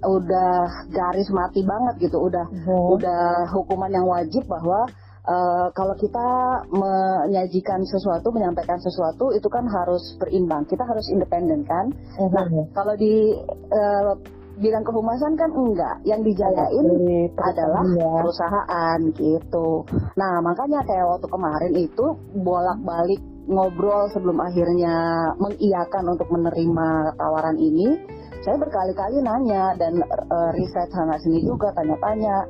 udah 0.00 0.52
garis 0.92 1.28
mati 1.32 1.64
banget 1.64 2.08
gitu. 2.08 2.22
Udah 2.22 2.46
hmm. 2.46 2.86
udah 2.94 3.22
hukuman 3.50 3.90
yang 3.90 4.06
wajib 4.06 4.46
bahwa 4.46 4.86
Uh, 5.20 5.68
kalau 5.76 5.92
kita 6.00 6.26
menyajikan 6.72 7.84
sesuatu, 7.84 8.32
menyampaikan 8.32 8.80
sesuatu, 8.80 9.36
itu 9.36 9.46
kan 9.52 9.68
harus 9.68 10.16
berimbang. 10.16 10.64
Kita 10.64 10.80
harus 10.80 11.06
independen 11.12 11.60
kan. 11.68 11.92
Nah, 12.32 12.48
kalau 12.72 12.96
di 12.96 13.36
uh, 13.68 14.16
bidang 14.60 14.84
kehumasan 14.84 15.34
kan 15.40 15.50
enggak 15.56 15.96
yang 16.04 16.20
dijagain 16.20 16.86
adalah 17.34 17.84
ya. 17.84 18.12
perusahaan 18.20 18.98
gitu 19.16 19.68
nah 20.14 20.44
makanya 20.44 20.84
kayak 20.84 21.08
waktu 21.08 21.26
kemarin 21.32 21.72
itu 21.74 22.06
bolak-balik 22.44 23.20
ngobrol 23.50 24.06
sebelum 24.14 24.38
akhirnya 24.38 24.94
mengiyakan 25.40 26.04
untuk 26.14 26.28
menerima 26.30 27.18
tawaran 27.18 27.58
ini 27.58 27.98
saya 28.40 28.56
berkali-kali 28.56 29.20
nanya 29.20 29.74
dan 29.76 30.00
uh, 30.04 30.50
riset 30.54 30.88
sana 30.92 31.16
sini 31.20 31.44
juga 31.44 31.72
tanya-tanya 31.76 32.46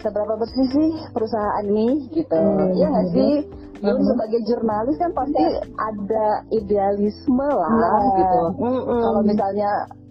seberapa 0.00 0.34
bersih 0.40 0.68
sih 0.72 0.90
perusahaan 1.12 1.64
ini 1.68 2.08
gitu 2.12 2.40
hmm. 2.40 2.72
ya 2.76 2.86
nggak 2.88 3.08
sih 3.12 3.32
hmm. 3.84 4.00
sebagai 4.04 4.40
jurnalis 4.48 4.96
kan 4.96 5.12
pasti 5.12 5.44
ada 5.76 6.26
idealisme 6.52 7.48
lah 7.48 7.72
nah. 7.72 8.04
gitu 8.16 8.42
hmm. 8.64 9.00
kalau 9.04 9.20
misalnya 9.24 9.70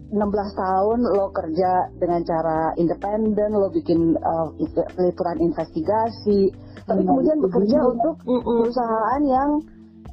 16 0.10 0.26
tahun 0.58 1.00
lo 1.06 1.30
kerja 1.30 1.94
dengan 2.02 2.22
cara 2.26 2.74
independen, 2.82 3.54
lo 3.54 3.70
bikin 3.70 4.18
uh, 4.18 4.50
liputan 4.98 5.38
investigasi, 5.38 6.50
tapi 6.90 7.02
kemudian 7.06 7.38
bekerja 7.38 7.78
untuk 7.86 8.18
perusahaan 8.26 9.22
yang 9.22 9.62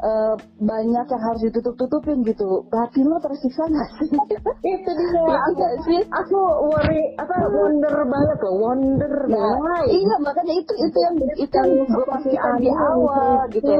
uh, 0.05 0.37
banyak 0.61 1.07
yang 1.09 1.23
harus 1.25 1.43
ditutup-tutupin 1.49 2.21
gitu. 2.29 2.69
Berarti 2.69 3.01
lo 3.09 3.17
tersiksa 3.25 3.65
nggak 3.73 3.91
sih? 4.01 4.11
itu 4.77 4.91
dia. 4.93 5.25
aku, 5.25 5.65
sih? 5.89 6.01
Aku 6.13 6.39
worry, 6.69 7.03
apa 7.17 7.35
wonder 7.49 7.97
banget 8.05 8.39
loh, 8.45 8.55
wonder. 8.61 9.13
Nah, 9.33 9.81
iya 9.89 10.15
makanya 10.21 10.55
itu 10.61 10.73
itu 10.77 10.99
yang 11.01 11.17
itu 11.41 11.55
yang 11.57 11.71
gue 11.89 12.05
pastikan 12.05 12.55
di 12.61 12.69
awal 12.69 13.49
gitu 13.49 13.73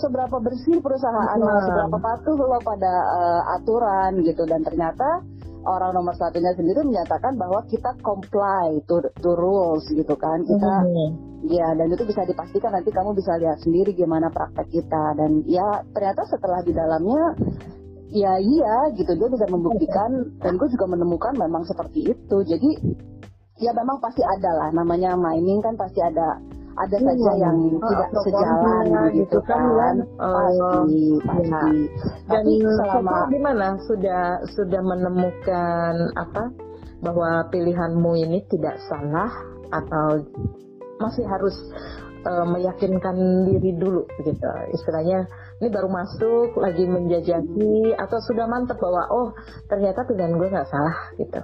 seberapa 0.00 0.36
bersih 0.40 0.80
perusahaan 0.80 1.36
lo, 1.36 1.52
seberapa 1.64 1.96
patuh 2.00 2.36
lo 2.36 2.58
pada 2.64 2.94
uh, 3.04 3.42
aturan 3.60 4.24
gitu. 4.24 4.42
Dan 4.48 4.64
ternyata 4.64 5.20
orang 5.68 5.92
nomor 5.92 6.16
satunya 6.16 6.56
sendiri 6.56 6.80
menyatakan 6.80 7.36
bahwa 7.36 7.60
kita 7.68 7.92
comply 8.00 8.80
to, 8.88 9.04
to 9.20 9.30
rules 9.36 9.84
gitu 9.92 10.14
kan. 10.16 10.40
Kita 10.44 10.72
mm-hmm. 10.84 11.10
ya 11.52 11.68
dan 11.76 11.92
itu 11.92 12.04
bisa 12.08 12.24
dipastikan 12.24 12.72
nanti 12.72 12.88
kamu 12.88 13.12
bisa 13.12 13.36
lihat 13.36 13.60
sendiri 13.60 13.92
gimana 13.92 14.32
praktek 14.32 14.68
kita. 14.72 15.04
Dan 15.16 15.44
ya 15.44 15.84
ternyata 15.92 16.24
setelah 16.28 16.64
di 16.64 16.72
dalamnya 16.72 17.24
ya 18.10 18.40
iya 18.40 18.76
gitu. 18.96 19.12
Dia 19.12 19.28
bisa 19.28 19.46
membuktikan 19.52 20.40
dan 20.40 20.56
gue 20.56 20.68
juga 20.72 20.86
menemukan 20.88 21.36
memang 21.36 21.68
seperti 21.68 22.08
itu. 22.08 22.36
Jadi 22.48 22.70
ya 23.60 23.76
memang 23.76 24.00
pasti 24.00 24.24
ada 24.24 24.50
lah. 24.56 24.68
Namanya 24.72 25.12
mining 25.20 25.60
kan 25.60 25.76
pasti 25.76 26.00
ada 26.00 26.40
ada 26.78 26.96
hmm, 26.96 27.06
saja 27.06 27.30
yang 27.38 27.58
uh, 27.76 27.88
tidak 27.90 28.10
sejalan 28.22 28.84
gitu, 28.86 29.18
gitu 29.26 29.38
kan, 29.46 29.62
kan. 29.74 29.96
Uh, 30.18 30.34
pasti 30.34 31.02
pasti. 31.26 31.48
Ya. 31.50 31.60
dan 32.30 32.44
Tapi 32.46 32.52
selama 32.62 33.16
gimana 33.30 33.66
sudah 33.90 34.22
sudah 34.54 34.82
menemukan 34.84 35.94
apa 36.14 36.44
bahwa 37.00 37.48
pilihanmu 37.50 38.12
ini 38.22 38.38
tidak 38.52 38.76
salah 38.86 39.30
atau 39.72 40.20
masih 41.00 41.24
harus 41.24 41.56
uh, 42.28 42.46
meyakinkan 42.46 43.16
diri 43.50 43.74
dulu 43.74 44.06
gitu? 44.22 44.50
Istilahnya 44.70 45.26
ini 45.60 45.68
baru 45.68 45.88
masuk 45.92 46.56
lagi 46.56 46.88
menjajaki 46.88 47.92
atau 47.98 48.18
sudah 48.24 48.46
mantep 48.48 48.80
bahwa 48.80 49.02
oh 49.12 49.28
ternyata 49.68 50.06
pilihan 50.08 50.38
gue 50.38 50.48
nggak 50.48 50.70
salah 50.70 50.96
gitu 51.20 51.40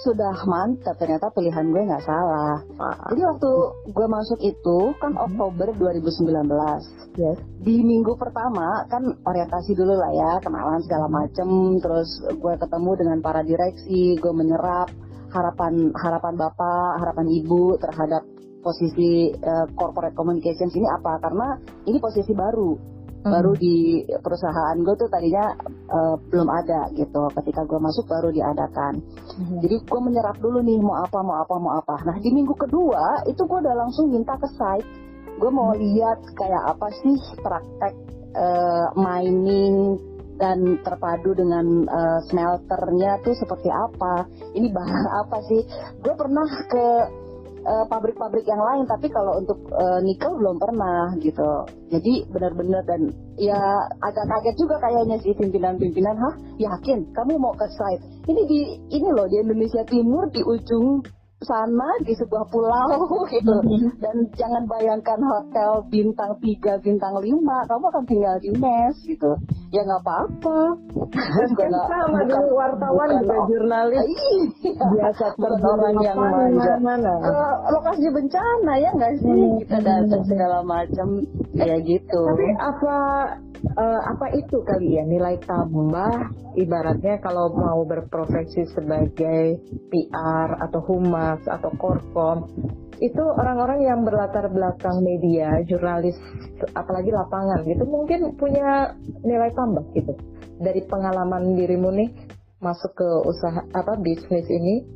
sudah 0.00 0.32
mantap 0.48 0.96
ternyata 0.96 1.28
pilihan 1.34 1.68
gue 1.68 1.82
nggak 1.84 2.04
salah. 2.04 2.64
Jadi 3.12 3.20
waktu 3.20 3.50
gue 3.92 4.06
masuk 4.08 4.38
itu 4.40 4.78
kan 4.96 5.12
mm-hmm. 5.12 5.26
Oktober 5.28 5.68
2019. 5.76 7.20
Yes. 7.20 7.38
Di 7.60 7.76
minggu 7.84 8.16
pertama 8.16 8.88
kan 8.88 9.04
orientasi 9.24 9.76
dulu 9.76 9.92
lah 9.92 10.12
ya, 10.12 10.32
kenalan 10.40 10.80
segala 10.84 11.06
macem. 11.12 11.78
Terus 11.78 12.08
gue 12.32 12.54
ketemu 12.56 12.90
dengan 12.96 13.18
para 13.20 13.44
direksi, 13.44 14.16
gue 14.16 14.32
menyerap 14.32 14.88
harapan 15.32 15.92
harapan 15.96 16.34
bapak, 16.36 16.90
harapan 17.00 17.26
ibu 17.28 17.76
terhadap 17.80 18.22
posisi 18.62 19.34
uh, 19.34 19.66
corporate 19.74 20.14
communications 20.14 20.72
ini 20.72 20.86
apa? 20.86 21.18
Karena 21.18 21.58
ini 21.88 21.98
posisi 21.98 22.30
baru 22.32 22.91
baru 23.22 23.54
hmm. 23.54 23.60
di 23.62 23.76
perusahaan 24.18 24.76
gue 24.82 24.94
tuh 24.98 25.08
tadinya 25.08 25.54
uh, 25.90 26.18
belum 26.26 26.48
ada 26.50 26.90
gitu 26.98 27.30
ketika 27.38 27.62
gue 27.62 27.78
masuk 27.78 28.04
baru 28.10 28.34
diadakan 28.34 28.98
hmm. 29.38 29.58
jadi 29.62 29.76
gue 29.78 30.00
menyerap 30.02 30.36
dulu 30.42 30.58
nih 30.58 30.78
mau 30.82 30.98
apa 31.02 31.18
mau 31.22 31.38
apa 31.38 31.54
mau 31.62 31.72
apa 31.78 31.96
nah 32.02 32.16
di 32.18 32.30
minggu 32.34 32.54
kedua 32.58 33.22
itu 33.30 33.42
gue 33.46 33.58
udah 33.62 33.74
langsung 33.78 34.10
minta 34.10 34.34
ke 34.34 34.48
site 34.58 34.88
gue 35.38 35.50
mau 35.50 35.70
hmm. 35.72 35.80
lihat 35.80 36.18
kayak 36.34 36.62
apa 36.66 36.86
sih 36.98 37.16
praktek 37.40 37.94
uh, 38.34 38.86
mining 38.98 40.02
dan 40.42 40.82
terpadu 40.82 41.38
dengan 41.38 41.86
uh, 41.86 42.18
smelternya 42.26 43.22
tuh 43.22 43.36
seperti 43.38 43.70
apa 43.70 44.26
ini 44.58 44.74
bahan 44.74 45.06
apa 45.22 45.38
sih 45.46 45.62
gue 46.02 46.14
pernah 46.18 46.48
ke 46.66 46.86
pabrik-pabrik 47.62 48.44
uh, 48.46 48.50
yang 48.50 48.62
lain 48.62 48.84
tapi 48.90 49.06
kalau 49.10 49.38
untuk 49.38 49.58
uh, 49.70 50.00
nikel 50.02 50.34
belum 50.34 50.58
pernah 50.58 51.14
gitu. 51.22 51.50
Jadi 51.90 52.26
benar-benar 52.30 52.82
dan 52.84 53.12
ya 53.38 53.58
agak 54.02 54.24
kaget 54.26 54.56
juga 54.58 54.76
kayaknya 54.82 55.16
sih 55.22 55.32
pimpinan-pimpinan. 55.38 56.16
Hah? 56.18 56.34
Yakin? 56.58 57.14
Kamu 57.14 57.38
mau 57.38 57.54
ke 57.54 57.66
site? 57.70 58.02
Ini 58.26 58.42
di 58.46 58.60
ini 58.90 59.08
loh 59.14 59.26
di 59.30 59.38
Indonesia 59.42 59.82
Timur 59.86 60.30
di 60.30 60.42
ujung 60.42 61.02
sana 61.44 61.88
di 62.02 62.14
sebuah 62.16 62.44
pulau 62.48 62.98
gitu. 63.34 63.54
Mm-hmm. 63.62 64.00
dan 64.00 64.16
jangan 64.34 64.64
bayangkan 64.66 65.20
hotel 65.20 65.84
bintang 65.90 66.32
3 66.38 66.84
bintang 66.84 67.14
5 67.18 67.28
kamu 67.42 67.84
akan 67.90 68.04
tinggal 68.06 68.36
di 68.40 68.50
mes 68.56 68.96
gitu. 69.04 69.30
Ya 69.72 69.82
nggak 69.88 70.02
apa-apa. 70.04 70.58
Kan 71.12 71.48
sama 71.88 72.20
bukan, 72.28 72.44
wartawan 72.52 73.08
bukan, 73.08 73.20
juga 73.24 73.36
jurnalis. 73.48 74.04
Iya. 74.62 74.84
biasa 74.92 75.24
orang 75.40 75.96
yang 76.04 76.18
manja. 76.18 76.72
Mana 76.82 77.12
uh, 77.24 77.54
lokasi 77.72 78.06
bencana 78.12 78.72
ya 78.78 78.90
nggak 78.92 79.12
sih? 79.20 79.32
Hmm. 79.32 79.58
kita 79.64 79.78
datang 79.80 80.22
segala 80.28 80.58
macam 80.62 81.24
kayak 81.56 81.80
gitu. 81.88 82.20
Tapi 82.28 82.46
apa 82.60 82.96
uh, 83.76 84.00
apa 84.10 84.34
itu 84.34 84.62
kali 84.66 84.98
ya 84.98 85.04
nilai 85.06 85.38
tambah 85.42 86.32
ibaratnya 86.58 87.22
kalau 87.22 87.54
mau 87.54 87.82
berprofesi 87.86 88.66
sebagai 88.74 89.62
PR 89.88 90.48
atau 90.68 90.80
humas 90.84 91.40
atau 91.46 91.70
korkom 91.78 92.50
itu 93.02 93.18
orang-orang 93.18 93.82
yang 93.82 94.06
berlatar 94.06 94.46
belakang 94.46 95.02
media, 95.02 95.58
jurnalis, 95.66 96.14
apalagi 96.70 97.10
lapangan 97.10 97.66
gitu 97.66 97.82
mungkin 97.82 98.38
punya 98.38 98.94
nilai 99.26 99.50
tambah 99.58 99.82
gitu 99.98 100.14
dari 100.62 100.86
pengalaman 100.86 101.58
dirimu 101.58 101.90
nih 101.90 102.14
masuk 102.62 102.94
ke 102.94 103.08
usaha 103.26 103.58
apa 103.74 103.98
bisnis 103.98 104.46
ini. 104.46 104.86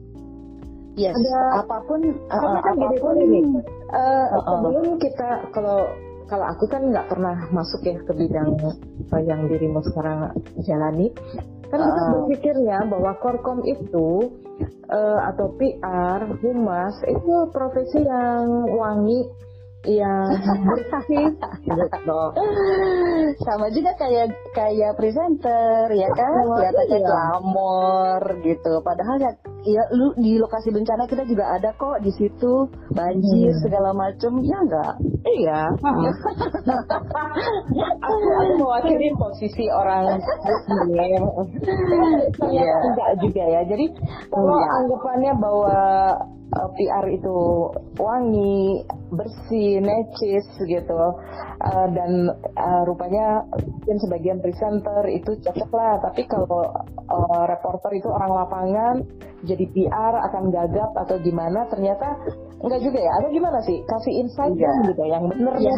Yes, 0.96 1.12
ada 1.12 1.66
apa 1.66 1.76
pun 1.84 2.00
uh, 2.08 2.56
kan 2.62 2.78
apa 2.78 2.94
pun 2.96 3.16
ini. 3.20 3.40
Uh, 3.90 4.26
uh, 4.32 4.40
sebelum 4.48 4.96
kita 5.02 5.28
kalau 5.52 5.90
kalau 6.26 6.46
aku 6.50 6.64
kan 6.66 6.82
nggak 6.90 7.06
pernah 7.06 7.36
masuk 7.54 7.86
ya 7.86 7.98
ke 8.02 8.12
bidang 8.14 8.58
yang 9.22 9.46
dirimu 9.46 9.80
sekarang 9.86 10.34
jalani 10.66 11.14
kan 11.66 11.82
kita 11.82 12.02
uh, 12.02 12.10
berpikirnya 12.14 12.78
bahwa 12.86 13.12
korkom 13.18 13.58
itu 13.66 14.30
uh, 14.90 15.20
atau 15.34 15.50
PR 15.58 16.22
humas 16.42 16.94
itu 17.06 17.34
profesi 17.50 18.06
yang 18.06 18.70
wangi 18.70 19.26
yang 19.86 20.34
bersih 20.66 21.30
gitu. 21.62 22.22
Sama 23.46 23.70
juga 23.70 23.94
kayak 23.94 24.34
kayak 24.50 24.98
presenter 24.98 25.86
ya 25.94 26.10
kan, 26.10 26.42
kelihatannya 26.42 26.98
ya. 26.98 27.06
glamor 27.06 28.22
gitu. 28.42 28.72
Padahal 28.82 29.16
ya 29.22 29.32
ya 29.66 29.82
lu 29.90 30.14
di 30.16 30.38
lokasi 30.38 30.70
bencana 30.70 31.10
kita 31.10 31.26
juga 31.26 31.58
ada 31.58 31.74
kok 31.74 31.98
di 32.00 32.14
situ 32.14 32.70
banjir 32.94 33.50
hmm. 33.50 33.62
segala 33.66 33.90
macem. 33.92 34.32
Ya 34.46 34.58
enggak 34.62 34.94
iya. 35.36 35.62
Hmm. 35.82 36.06
aku 38.00 38.26
aku 38.30 38.52
mewakili 38.62 39.08
posisi 39.18 39.64
orang 39.70 40.22
muslim. 40.46 41.22
Iya. 42.46 42.74
Enggak 42.86 43.10
juga 43.20 43.42
ya. 43.44 43.60
Jadi 43.66 43.86
kalau 44.30 44.56
anggapannya 44.56 45.32
bahwa 45.38 45.78
uh, 46.54 46.58
eh, 46.62 46.68
PR 46.78 47.06
itu 47.10 47.36
wangi 47.98 48.86
bersih 49.10 49.82
necis 49.82 50.46
gitu 50.66 50.98
uh, 51.62 51.86
dan 51.94 52.30
uh, 52.58 52.82
rupanya 52.86 53.46
mungkin 53.54 53.98
sebagian 54.02 54.38
presenter 54.42 55.02
itu 55.10 55.36
cocok 55.42 55.70
lah. 55.74 55.94
Tapi 56.10 56.22
kalau 56.30 56.62
uh, 57.10 57.44
reporter 57.50 57.90
itu 57.94 58.08
orang 58.10 58.32
lapangan 58.34 58.96
jadi 59.46 59.64
PR 59.70 60.14
akan 60.30 60.50
gagap 60.50 60.90
atau 61.06 61.16
gimana 61.22 61.64
ternyata 61.70 62.18
enggak 62.56 62.80
juga 62.82 62.98
ya 62.98 63.12
atau 63.22 63.28
gimana 63.30 63.58
sih 63.62 63.78
kasih 63.86 64.14
insight 64.26 64.56
ya. 64.58 64.72
gitu 64.90 65.02
yang 65.06 65.24
benar 65.30 65.54
ya. 65.62 65.70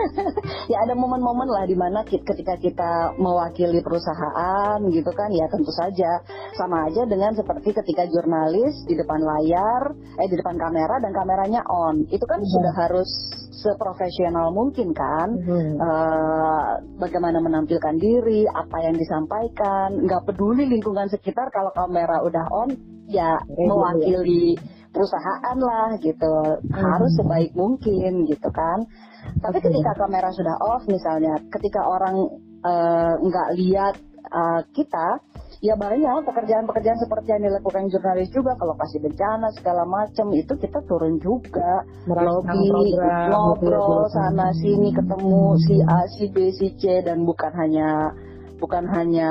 ya 0.72 0.78
ada 0.86 0.94
momen-momen 0.94 1.48
lah 1.50 1.64
di 1.66 1.74
mana 1.74 2.06
ketika 2.06 2.54
kita 2.60 3.18
mewakili 3.18 3.82
perusahaan 3.82 4.78
gitu 4.94 5.10
kan 5.10 5.28
ya 5.34 5.50
tentu 5.50 5.74
saja 5.74 6.22
sama 6.54 6.86
aja 6.86 7.02
dengan 7.10 7.34
seperti 7.34 7.74
ketika 7.74 8.06
jurnalis 8.06 8.86
di 8.86 8.94
depan 8.94 9.18
layar 9.18 9.96
eh 10.22 10.28
di 10.30 10.36
depan 10.38 10.54
kamera 10.54 11.02
dan 11.02 11.10
kameranya 11.10 11.66
on 11.66 12.06
itu 12.08 12.24
kan 12.24 12.38
ya. 12.38 12.48
sudah 12.52 12.72
harus 12.78 13.10
seprofesional 13.64 14.52
mungkin 14.52 14.92
kan 14.92 15.28
hmm. 15.40 15.74
uh, 15.80 16.70
bagaimana 17.00 17.40
menampilkan 17.40 17.96
diri 17.96 18.44
apa 18.44 18.76
yang 18.84 18.94
disampaikan 19.00 20.04
nggak 20.04 20.28
peduli 20.28 20.68
lingkungan 20.68 21.08
sekitar 21.08 21.48
kalau 21.48 21.72
kamera 21.72 22.20
udah 22.20 22.44
on 22.52 22.70
ya 23.14 23.38
mewakili 23.54 24.58
perusahaan 24.90 25.58
lah 25.58 25.94
gitu. 26.02 26.34
Harus 26.74 27.12
hmm. 27.14 27.18
sebaik 27.22 27.52
mungkin 27.54 28.26
gitu 28.26 28.48
kan. 28.50 28.82
Tapi 29.38 29.58
ketika 29.62 29.94
kamera 29.98 30.30
sudah 30.34 30.56
off 30.60 30.82
misalnya 30.90 31.38
ketika 31.50 31.80
orang 31.82 32.16
eh, 32.62 33.12
nggak 33.22 33.48
uh, 33.50 33.56
lihat 33.56 33.94
uh, 34.30 34.60
kita 34.74 35.22
ya 35.64 35.72
banyak 35.80 36.28
pekerjaan-pekerjaan 36.28 37.00
seperti 37.00 37.28
yang 37.32 37.42
dilakukan 37.48 37.88
jurnalis 37.88 38.28
juga 38.28 38.52
kalau 38.60 38.76
kasih 38.76 39.00
bencana 39.00 39.48
segala 39.56 39.88
macam 39.88 40.28
itu 40.36 40.52
kita 40.60 40.84
turun 40.84 41.16
juga. 41.24 41.84
Lobby 42.04 42.68
ngobrol 43.32 44.04
sana 44.12 44.52
sini 44.60 44.92
ketemu 44.92 45.56
si 45.64 45.80
A 45.80 46.00
si 46.12 46.24
B 46.28 46.52
si 46.52 46.68
C 46.76 47.00
dan 47.00 47.24
bukan 47.24 47.52
hanya 47.56 48.12
bukan 48.58 48.84
hanya 48.94 49.30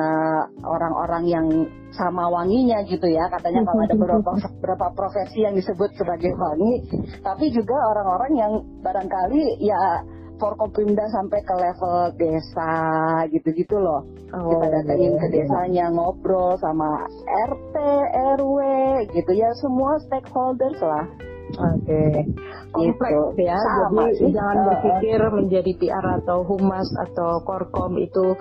orang-orang 0.64 1.24
yang 1.28 1.48
sama 1.94 2.28
wanginya 2.28 2.82
gitu 2.90 3.06
ya 3.06 3.30
katanya 3.30 3.64
kalau 3.70 3.82
ada 3.86 3.96
beberapa 3.96 4.32
beberapa 4.60 4.88
profesi 4.98 5.46
yang 5.46 5.54
disebut 5.54 5.94
sebagai 5.96 6.34
wangi 6.36 6.84
tapi 7.22 7.54
juga 7.54 7.78
orang-orang 7.94 8.32
yang 8.34 8.54
barangkali 8.82 9.62
ya 9.64 10.04
Forkopimda 10.44 11.06
sampai 11.14 11.40
ke 11.46 11.56
level 11.56 12.20
desa 12.20 12.74
gitu-gitu 13.30 13.78
loh. 13.78 14.04
Oh, 14.34 14.50
kita 14.50 14.66
datengin 14.66 15.16
ke 15.16 15.28
iya. 15.30 15.34
desanya 15.40 15.86
ngobrol 15.94 16.58
sama 16.58 17.06
RT, 17.48 17.76
RW 18.42 18.58
gitu 19.14 19.32
ya 19.32 19.54
semua 19.62 20.02
stakeholders 20.04 20.82
lah. 20.82 21.06
Oke, 21.54 21.86
okay. 21.86 22.14
kompleks 22.74 23.14
gitu. 23.38 23.46
ya. 23.46 23.58
Sama 23.62 24.04
Jadi 24.10 24.18
sih. 24.18 24.32
jangan 24.34 24.58
berpikir 24.66 25.20
menjadi 25.30 25.72
PR 25.78 26.06
atau 26.24 26.38
humas 26.50 26.90
atau 26.98 27.32
korkom 27.46 27.94
itu 28.02 28.34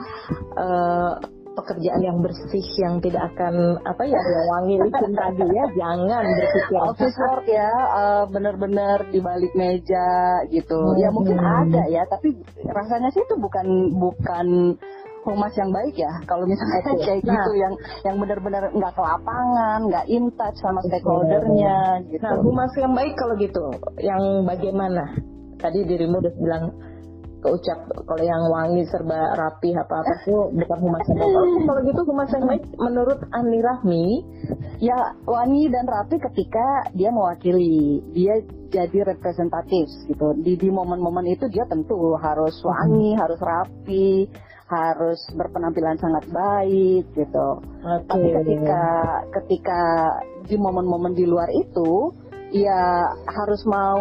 uh, 0.56 1.12
pekerjaan 1.52 2.00
yang 2.00 2.18
bersih 2.24 2.64
yang 2.80 2.96
tidak 3.04 3.28
akan 3.32 3.76
apa 3.84 4.02
ya 4.08 4.20
wangi 4.48 4.80
licin 4.80 5.12
tadi 5.20 5.46
ya 5.52 5.64
jangan 5.76 6.24
berpikir 6.24 6.80
office 6.80 7.16
work 7.20 7.44
ya 7.44 7.72
uh, 7.92 8.24
benar-benar 8.32 9.04
di 9.12 9.20
balik 9.20 9.52
meja 9.52 10.42
gitu 10.48 10.80
hmm. 10.80 11.00
ya 11.00 11.08
mungkin 11.12 11.38
ada 11.38 11.82
ya 11.92 12.02
tapi 12.08 12.40
rasanya 12.64 13.12
sih 13.12 13.20
itu 13.20 13.37
bukan 13.37 13.92
bukan 14.00 14.76
humas 15.22 15.54
yang 15.54 15.70
baik 15.70 15.94
ya 15.94 16.12
kalau 16.26 16.44
misalnya 16.44 16.80
okay. 16.82 16.98
kayak 17.06 17.22
nah. 17.22 17.35
gitu 17.38 17.52
yang 17.54 17.74
yang 18.02 18.16
benar-benar 18.18 18.62
nggak 18.74 18.92
ke 18.92 19.02
lapangan 19.02 19.80
nggak 19.87 20.06
in 20.11 20.24
touch 20.35 20.58
sama 20.58 20.80
stakeholdernya 20.90 21.78
gitu 22.11 22.22
nah 22.22 22.35
humas 22.42 22.72
yang 22.74 22.92
baik 22.92 23.14
kalau 23.14 23.35
gitu 23.38 23.64
yang 24.02 24.22
bagaimana 24.42 25.04
tadi 25.62 25.87
dirimu 25.87 26.18
udah 26.18 26.35
bilang 26.42 26.64
keucap 27.42 27.78
kalau 28.06 28.22
yang 28.22 28.42
wangi 28.46 28.87
serba 28.87 29.35
rapi 29.35 29.74
apa 29.74 29.94
apa 29.98 30.12
itu 30.22 30.37
bukan 30.54 30.78
humas 30.78 31.04
yang 31.11 31.18
baik. 31.18 31.35
Kalau 31.66 31.80
gitu 31.82 32.00
humas 32.06 32.30
yang 32.30 32.46
baik 32.46 32.64
menurut 32.78 33.18
Ani 33.35 33.58
Rahmi 33.58 34.06
ya 34.78 34.98
wangi 35.26 35.66
dan 35.74 35.85
rapi 35.90 36.22
ketika 36.22 36.87
dia 36.94 37.11
mewakili, 37.11 37.98
dia 38.14 38.38
jadi 38.70 39.11
representatif 39.11 39.90
gitu. 40.06 40.38
Di 40.38 40.54
di 40.54 40.68
momen-momen 40.70 41.26
itu 41.35 41.50
dia 41.50 41.66
tentu 41.66 42.14
harus 42.22 42.54
wangi, 42.62 43.18
hmm. 43.18 43.20
harus 43.20 43.40
rapi, 43.42 44.30
harus 44.72 45.20
berpenampilan 45.37 46.00
sangat 46.00 46.24
baik 46.32 47.04
gitu. 47.12 47.48
Okay. 47.85 48.08
Tapi 48.08 48.28
ketika 48.40 48.85
ketika 49.40 49.80
di 50.48 50.56
momen-momen 50.56 51.12
di 51.12 51.28
luar 51.28 51.52
itu 51.52 52.16
ya 52.56 53.12
harus 53.28 53.61
mau 53.68 54.00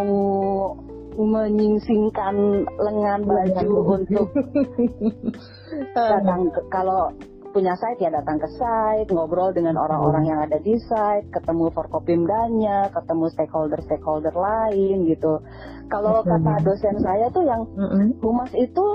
menyingsingkan 1.12 2.36
lengan 2.80 3.22
baju 3.28 3.72
untuk 4.00 4.32
datang 5.96 6.48
ke, 6.56 6.62
kalau 6.72 7.12
punya 7.52 7.76
site 7.76 8.00
ya 8.00 8.10
datang 8.16 8.40
ke 8.40 8.48
site, 8.48 9.12
ngobrol 9.12 9.52
dengan 9.52 9.76
orang-orang 9.76 10.24
yang 10.24 10.40
ada 10.40 10.56
di 10.64 10.72
site, 10.80 11.28
ketemu 11.36 11.68
forkopimdanya, 11.76 12.88
ketemu 12.96 13.28
stakeholder-stakeholder 13.36 14.32
lain 14.32 15.04
gitu. 15.12 15.44
Kalau 15.92 16.24
kata 16.24 16.64
dosen 16.64 16.96
saya 17.04 17.28
tuh 17.36 17.44
yang 17.44 17.68
humas 18.24 18.52
itu 18.56 18.88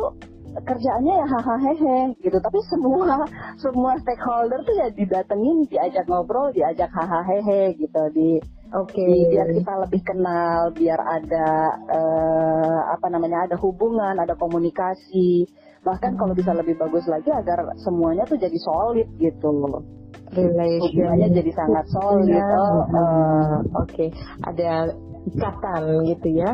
kerjaannya 0.64 1.14
ya 1.20 1.26
hahaha 1.28 1.56
hehe 1.72 1.98
gitu 2.24 2.38
tapi 2.40 2.58
semua 2.70 3.26
semua 3.60 3.98
stakeholder 4.00 4.62
tuh 4.64 4.74
ya 4.78 4.88
didatengin 4.94 5.68
diajak 5.68 6.08
ngobrol 6.08 6.48
diajak 6.54 6.88
hahaha 6.94 7.26
hehe 7.26 7.76
gitu 7.76 8.02
di 8.14 8.40
Oke. 8.74 8.98
Okay. 8.98 9.30
Biar 9.30 9.46
kita 9.54 9.72
lebih 9.86 10.02
kenal, 10.02 10.74
biar 10.74 10.98
ada 10.98 11.46
uh, 11.86 12.80
apa 12.98 13.06
namanya, 13.14 13.46
ada 13.46 13.54
hubungan, 13.62 14.18
ada 14.18 14.34
komunikasi. 14.34 15.46
Bahkan 15.86 16.10
hmm. 16.12 16.18
kalau 16.18 16.34
bisa 16.34 16.50
lebih 16.50 16.74
bagus 16.74 17.06
lagi 17.06 17.30
agar 17.30 17.78
semuanya 17.78 18.26
tuh 18.26 18.34
jadi 18.34 18.58
solid 18.58 19.06
gitu. 19.22 19.70
Hubungannya 20.34 21.30
jadi 21.30 21.50
sangat 21.54 21.86
solid. 21.94 22.26
Ya. 22.26 22.42
Oh, 22.58 22.82
uh, 22.90 23.56
Oke, 23.86 23.86
okay. 23.86 24.08
ada 24.42 24.90
ikatan 25.30 25.82
gitu 26.06 26.28
ya. 26.38 26.52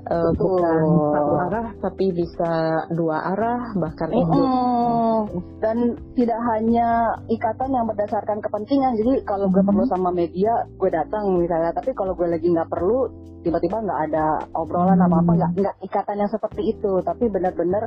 Uh, 0.00 0.32
bukan 0.32 0.80
satu 1.12 1.34
arah 1.44 1.66
tapi 1.76 2.08
bisa 2.16 2.82
dua 2.96 3.20
arah 3.36 3.68
bahkan 3.76 4.08
mm 4.08 4.24
-hmm. 4.26 5.16
dan 5.60 5.92
tidak 6.16 6.40
hanya 6.56 7.14
ikatan 7.28 7.68
yang 7.68 7.84
berdasarkan 7.84 8.40
kepentingan. 8.40 8.96
Jadi 8.96 9.22
kalau 9.28 9.52
gue 9.52 9.60
perlu 9.60 9.84
sama 9.86 10.08
media 10.08 10.64
gue 10.80 10.90
datang 10.90 11.36
misalnya. 11.36 11.76
Tapi 11.76 11.92
kalau 11.92 12.16
gue 12.16 12.26
lagi 12.32 12.48
nggak 12.48 12.72
perlu 12.72 13.12
tiba-tiba 13.44 13.76
nggak 13.84 14.00
ada 14.10 14.24
obrolan 14.56 15.04
apa 15.04 15.20
apa 15.20 15.30
nggak 15.36 15.52
nggak 15.60 15.76
ikatan 15.84 16.16
yang 16.16 16.32
seperti 16.32 16.62
itu. 16.72 16.92
Tapi 17.04 17.24
benar-benar 17.28 17.82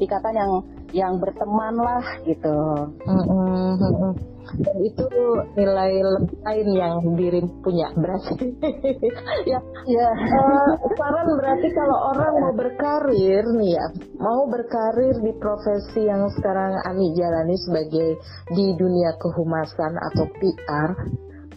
ikatan 0.00 0.34
yang 0.34 0.52
yang 0.94 1.12
berteman 1.18 1.74
lah 1.76 2.04
gitu. 2.24 2.56
Mm-hmm. 3.04 4.12
Dan 4.46 4.76
itu 4.78 5.06
nilai 5.58 5.92
lain 6.46 6.68
yang 6.70 7.02
diri 7.18 7.42
punya 7.66 7.90
berarti. 7.98 8.46
ya, 9.52 9.58
ya. 9.90 10.08
Uh, 10.14 10.70
saran 10.94 11.28
berarti 11.34 11.68
kalau 11.74 12.14
orang 12.14 12.32
mau 12.38 12.54
berkarir 12.54 13.42
nih 13.58 13.74
ya, 13.74 13.86
mau 14.22 14.46
berkarir 14.46 15.18
di 15.18 15.34
profesi 15.42 16.06
yang 16.06 16.30
sekarang 16.38 16.78
Ani 16.86 17.10
jalani 17.18 17.58
sebagai 17.58 18.22
di 18.54 18.66
dunia 18.78 19.18
kehumasan 19.18 19.98
atau 19.98 20.24
PR, 20.38 20.90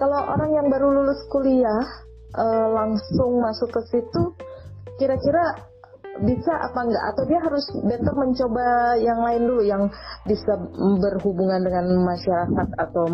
kalau 0.02 0.20
orang 0.26 0.50
yang 0.58 0.68
baru 0.74 0.90
lulus 0.90 1.22
kuliah 1.30 1.86
uh, 2.34 2.68
langsung 2.74 3.38
masuk 3.38 3.70
ke 3.70 3.82
situ, 3.94 4.34
kira-kira 4.98 5.69
bisa 6.24 6.54
apa 6.54 6.80
enggak 6.84 7.06
atau 7.16 7.24
dia 7.28 7.40
harus 7.40 7.66
better 7.86 8.16
mencoba 8.16 8.66
yang 9.00 9.20
lain 9.24 9.42
dulu 9.48 9.64
yang 9.64 9.84
bisa 10.28 10.54
berhubungan 11.00 11.64
dengan 11.64 11.86
masyarakat 12.04 12.68
atau 12.80 13.06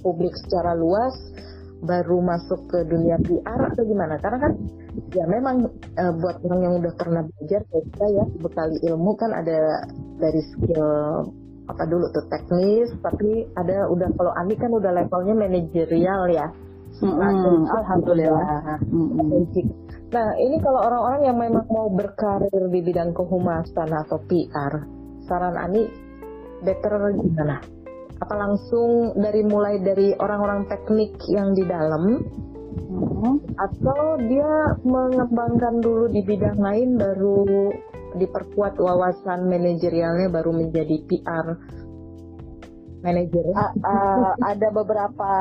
publik 0.00 0.32
secara 0.46 0.74
luas 0.78 1.14
baru 1.82 2.22
masuk 2.22 2.70
ke 2.70 2.78
dunia 2.86 3.18
PR 3.26 3.58
atau 3.74 3.82
gimana 3.82 4.14
karena 4.22 4.38
kan 4.38 4.52
ya 5.10 5.26
memang 5.26 5.66
e, 5.98 6.04
buat 6.22 6.38
orang 6.46 6.60
yang 6.62 6.74
udah 6.78 6.94
pernah 6.94 7.22
belajar 7.26 7.66
kayak 7.66 7.84
kita 7.90 8.06
ya 8.06 8.24
bekali 8.38 8.76
ilmu 8.86 9.12
kan 9.18 9.34
ada 9.34 9.82
dari 10.22 10.42
skill 10.54 10.86
apa 11.66 11.82
dulu 11.90 12.06
tuh 12.14 12.26
teknis 12.30 12.86
tapi 13.02 13.50
ada 13.58 13.90
udah 13.90 14.08
kalau 14.14 14.30
Andi 14.38 14.54
kan 14.54 14.70
udah 14.70 14.94
levelnya 14.94 15.34
manajerial 15.34 16.22
ya 16.30 16.46
Hmm, 17.00 17.64
Alhamdulillah. 17.72 18.76
Hmm. 18.92 19.32
Nah, 20.12 20.36
ini 20.36 20.60
kalau 20.60 20.84
orang-orang 20.84 21.22
yang 21.24 21.38
memang 21.40 21.64
mau 21.72 21.88
berkarir 21.88 22.68
di 22.68 22.80
bidang 22.84 23.16
kehumasan 23.16 23.88
atau 23.88 24.20
PR, 24.28 24.84
saran 25.24 25.56
Ani 25.56 25.88
better 26.60 27.16
gimana? 27.16 27.64
Apa 28.20 28.34
langsung 28.36 29.16
dari 29.16 29.40
mulai 29.40 29.80
dari 29.80 30.12
orang-orang 30.12 30.68
teknik 30.68 31.16
yang 31.32 31.56
di 31.56 31.64
dalam, 31.64 32.20
hmm. 32.76 33.56
atau 33.56 34.20
dia 34.20 34.76
mengembangkan 34.84 35.80
dulu 35.80 36.12
di 36.12 36.20
bidang 36.28 36.60
lain 36.60 37.00
baru 37.00 37.72
diperkuat 38.12 38.76
wawasan 38.76 39.48
manajerialnya 39.48 40.28
baru 40.28 40.52
menjadi 40.52 41.08
PR 41.08 41.56
manajer? 43.02 43.44
Uh, 43.52 43.72
uh, 43.82 44.32
ada 44.46 44.68
beberapa 44.70 45.32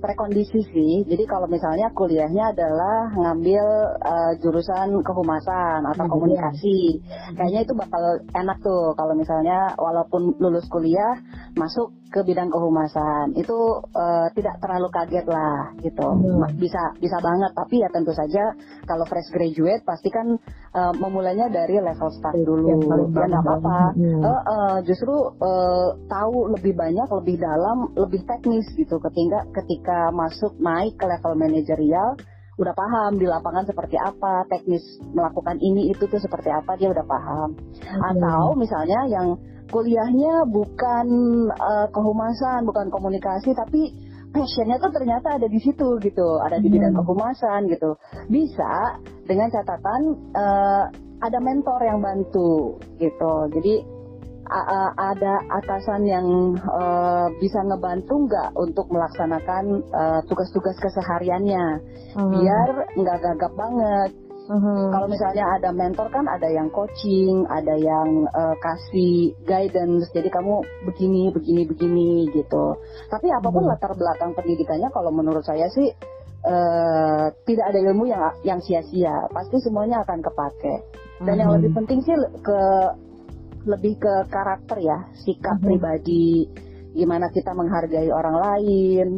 prekondisi 0.00 0.60
sih. 0.72 0.94
Jadi 1.04 1.24
kalau 1.28 1.46
misalnya 1.46 1.92
kuliahnya 1.92 2.56
adalah 2.56 3.12
ngambil 3.14 3.64
uh, 4.00 4.32
jurusan 4.40 5.04
kehumasan 5.04 5.84
atau 5.92 6.04
hmm. 6.08 6.12
komunikasi, 6.12 6.98
kayaknya 7.36 7.60
itu 7.68 7.72
bakal 7.76 8.02
enak 8.32 8.58
tuh 8.64 8.96
kalau 8.96 9.14
misalnya 9.14 9.76
walaupun 9.76 10.34
lulus 10.40 10.64
kuliah 10.72 11.20
masuk 11.56 11.88
ke 12.12 12.20
bidang 12.22 12.52
kehumasan. 12.52 13.32
Itu 13.32 13.80
uh, 13.80 14.28
tidak 14.36 14.60
terlalu 14.60 14.88
kaget 14.92 15.26
lah 15.26 15.72
gitu. 15.80 16.04
Hmm. 16.04 16.44
bisa 16.60 16.92
bisa 17.00 17.16
banget. 17.18 17.50
Tapi 17.56 17.80
ya 17.80 17.88
tentu 17.90 18.12
saja 18.12 18.52
kalau 18.84 19.08
fresh 19.08 19.32
graduate 19.32 19.82
pasti 19.82 20.12
kan 20.12 20.36
uh, 20.76 20.92
memulainya 21.00 21.48
dari 21.48 21.80
level 21.80 22.12
start 22.12 22.36
dulu. 22.36 22.68
ya 23.16 23.24
nggak 23.26 23.42
apa-apa. 23.42 23.80
Hmm. 23.96 24.20
uh, 24.22 24.30
uh, 24.30 24.76
justru 24.84 25.16
uh, 25.40 25.96
tahu 26.06 26.52
lebih 26.52 26.76
banyak 26.76 27.08
lebih 27.08 27.40
dalam 27.40 27.90
lebih 27.96 28.22
teknis 28.28 28.68
gitu. 28.76 29.00
Ketika 29.00 29.48
ketika 29.56 29.98
masuk 30.12 30.54
naik 30.60 30.94
ke 31.00 31.08
level 31.08 31.34
manajerial 31.34 32.20
udah 32.56 32.72
paham 32.72 33.20
di 33.20 33.28
lapangan 33.28 33.68
seperti 33.68 34.00
apa 34.00 34.48
teknis 34.48 34.80
melakukan 35.12 35.60
ini 35.60 35.92
itu 35.92 36.08
tuh 36.08 36.16
seperti 36.16 36.48
apa 36.48 36.72
dia 36.80 36.88
udah 36.88 37.04
paham. 37.04 37.52
Hmm. 37.52 38.00
atau 38.16 38.56
misalnya 38.56 39.00
yang 39.12 39.36
kuliahnya 39.70 40.46
bukan 40.50 41.06
uh, 41.50 41.86
kehumasan, 41.90 42.66
bukan 42.66 42.86
komunikasi, 42.90 43.50
tapi 43.54 43.94
passionnya 44.30 44.76
tuh 44.78 44.92
ternyata 44.92 45.40
ada 45.40 45.48
di 45.48 45.58
situ 45.58 45.96
gitu, 46.02 46.28
ada 46.42 46.60
di 46.60 46.68
bidang 46.68 46.94
hmm. 46.94 47.02
kehumasan 47.02 47.60
gitu. 47.72 47.96
Bisa 48.28 49.00
dengan 49.24 49.48
catatan 49.50 50.00
uh, 50.36 50.84
ada 51.24 51.38
mentor 51.40 51.80
yang 51.82 51.98
bantu 52.04 52.76
gitu. 53.00 53.34
Jadi 53.50 53.96
ada 54.46 55.42
atasan 55.58 56.06
yang 56.06 56.54
uh, 56.54 57.26
bisa 57.42 57.66
ngebantu 57.66 58.30
nggak 58.30 58.54
untuk 58.54 58.86
melaksanakan 58.94 59.82
tugas-tugas 60.30 60.78
uh, 60.78 60.82
kesehariannya, 60.86 61.66
hmm. 62.14 62.30
biar 62.30 62.70
nggak 62.94 63.18
gagap 63.26 63.52
banget 63.58 64.10
Mm-hmm. 64.46 64.80
Kalau 64.94 65.06
misalnya 65.10 65.44
ada 65.58 65.70
mentor 65.74 66.06
kan 66.14 66.26
ada 66.30 66.46
yang 66.46 66.70
coaching, 66.70 67.42
ada 67.50 67.74
yang 67.74 68.30
uh, 68.30 68.54
kasih 68.62 69.34
guidance. 69.42 70.06
Jadi 70.14 70.30
kamu 70.30 70.62
begini, 70.86 71.34
begini, 71.34 71.62
begini 71.66 72.10
gitu. 72.30 72.78
Tapi 73.10 73.26
apa 73.30 73.48
pun 73.50 73.66
mm-hmm. 73.66 73.74
latar 73.74 73.92
belakang 73.98 74.32
pendidikannya, 74.38 74.88
kalau 74.94 75.10
menurut 75.10 75.42
saya 75.42 75.66
sih 75.74 75.90
uh, 76.46 77.26
tidak 77.42 77.64
ada 77.74 77.78
ilmu 77.90 78.06
yang 78.06 78.22
yang 78.46 78.60
sia-sia. 78.62 79.26
Pasti 79.34 79.58
semuanya 79.66 80.06
akan 80.06 80.22
kepake. 80.22 80.74
Dan 81.20 81.26
mm-hmm. 81.26 81.40
yang 81.42 81.50
lebih 81.58 81.70
penting 81.74 81.98
sih 82.06 82.14
ke 82.40 82.60
lebih 83.66 83.98
ke 83.98 84.14
karakter 84.30 84.78
ya, 84.78 84.98
sikap 85.26 85.58
mm-hmm. 85.58 85.66
pribadi, 85.66 86.46
gimana 86.94 87.28
kita 87.34 87.50
menghargai 87.50 88.08
orang 88.14 88.36
lain 88.38 89.08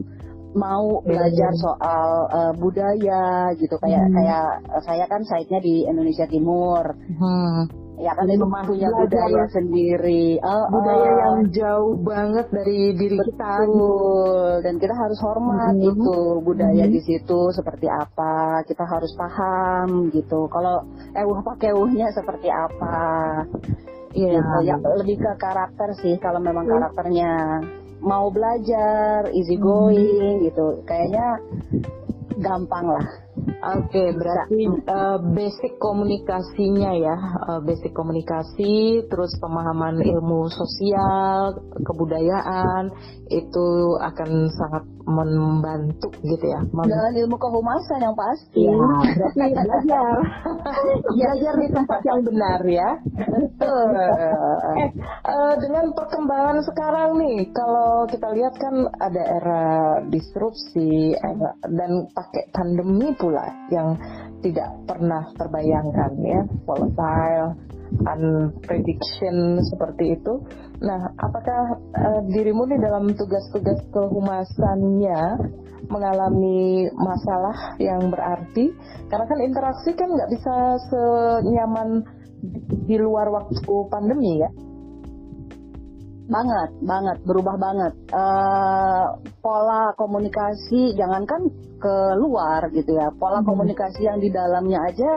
mau 0.57 1.05
belajar 1.05 1.53
soal 1.61 2.11
uh, 2.33 2.53
budaya 2.57 3.53
gitu 3.61 3.77
kayak 3.81 4.05
hmm. 4.09 4.15
kayak 4.17 4.49
uh, 4.73 4.83
saya 4.85 5.05
kan 5.05 5.21
site-nya 5.25 5.61
di 5.61 5.85
Indonesia 5.85 6.25
Timur. 6.25 6.85
Hmm. 7.19 7.69
Ya 7.99 8.15
kan 8.15 8.31
itu 8.31 8.47
punya 8.47 8.89
budaya 8.95 9.43
sendiri. 9.51 10.39
Uh, 10.39 10.67
budaya 10.71 11.11
uh, 11.11 11.19
yang 11.19 11.37
jauh 11.51 11.99
banget 11.99 12.47
dari 12.55 12.95
diri 12.95 13.19
betul. 13.19 13.29
kita. 13.35 13.55
Dan 14.63 14.75
kita 14.79 14.95
harus 14.95 15.19
hormat 15.19 15.75
hmm. 15.75 15.91
itu 15.91 16.19
budaya 16.47 16.85
hmm. 16.87 16.95
di 16.95 17.01
situ 17.03 17.41
seperti 17.51 17.91
apa. 17.91 18.63
Kita 18.65 18.87
harus 18.87 19.11
paham 19.19 20.15
gitu. 20.15 20.47
Kalau 20.47 20.87
ewuh 21.11 21.43
pakai 21.43 21.75
ewuhnya 21.75 22.07
seperti 22.15 22.49
apa. 22.49 22.97
Iya, 24.15 24.41
gitu. 24.41 24.59
ya 24.65 24.77
lebih 24.81 25.21
ke 25.21 25.33
karakter 25.37 25.93
sih 26.01 26.17
kalau 26.17 26.41
memang 26.41 26.65
hmm. 26.65 26.73
karakternya 26.73 27.31
mau 28.03 28.31
belajar, 28.31 29.31
easy 29.35 29.59
going 29.59 30.41
hmm. 30.41 30.45
gitu. 30.49 30.67
Kayaknya 30.87 31.43
gampang 32.39 32.87
lah. 32.99 33.07
Oke, 33.49 33.91
okay, 33.91 34.09
berarti 34.13 34.61
uh, 34.93 35.19
basic 35.33 35.81
komunikasinya 35.81 36.93
ya, 36.93 37.17
uh, 37.49 37.61
basic 37.65 37.97
komunikasi, 37.97 39.03
terus 39.09 39.33
pemahaman 39.41 40.05
ilmu 40.05 40.53
sosial, 40.53 41.57
kebudayaan 41.81 42.93
itu 43.29 43.69
akan 44.05 44.49
sangat 44.53 44.85
membantu 45.09 46.13
gitu 46.21 46.45
ya. 46.45 46.61
Mem 46.69 46.85
Dan 46.85 47.17
ilmu 47.17 47.37
kehumasan 47.41 48.05
yang 48.05 48.17
pasti. 48.17 48.69
Ya, 48.69 48.77
berarti 49.17 49.47
belajar, 49.57 50.17
belajar 51.17 51.55
di 51.57 51.69
tempat 51.73 52.01
yang 52.05 52.21
benar 52.25 52.61
ya. 52.69 52.91
eh, 53.65 54.89
uh, 55.25 55.55
dengan 55.57 55.85
perkembangan 55.97 56.59
sekarang 56.65 57.11
nih, 57.17 57.49
kalau 57.53 58.05
kita 58.09 58.29
lihat 58.37 58.55
kan 58.61 58.75
ada 59.01 59.23
era 59.25 59.65
disrupsi 60.13 61.17
era, 61.17 61.57
dan 61.65 62.09
pakai 62.13 62.45
pandemi 62.53 63.17
pula 63.17 63.38
yang 63.71 63.99
tidak 64.41 64.71
pernah 64.87 65.27
terbayangkan 65.35 66.13
ya 66.23 66.41
volatile 66.63 67.59
unprediction 67.89 69.65
seperti 69.65 70.21
itu. 70.21 70.45
Nah, 70.85 71.09
apakah 71.19 71.81
uh, 71.97 72.21
dirimu 72.29 72.69
nih 72.69 72.81
dalam 72.85 73.11
tugas-tugas 73.17 73.81
kehumasannya 73.91 75.21
mengalami 75.89 76.85
masalah 76.95 77.81
yang 77.81 78.13
berarti? 78.13 78.71
Karena 79.09 79.25
kan 79.25 79.39
interaksi 79.41 79.91
kan 79.97 80.09
nggak 80.13 80.31
bisa 80.31 80.55
senyaman 80.93 82.05
di 82.87 82.97
luar 83.01 83.33
waktu 83.35 83.75
pandemi 83.91 84.39
ya 84.39 84.51
banget 86.29 86.71
banget 86.85 87.17
berubah 87.25 87.57
banget 87.57 87.93
uh, 88.13 89.17
pola 89.41 89.97
komunikasi 89.97 90.93
jangankan 90.93 91.49
ke 91.81 91.97
luar 92.21 92.69
gitu 92.77 92.93
ya 92.93 93.09
pola 93.17 93.41
hmm. 93.41 93.49
komunikasi 93.49 94.05
yang 94.05 94.21
di 94.21 94.29
dalamnya 94.29 94.85
aja 94.85 95.11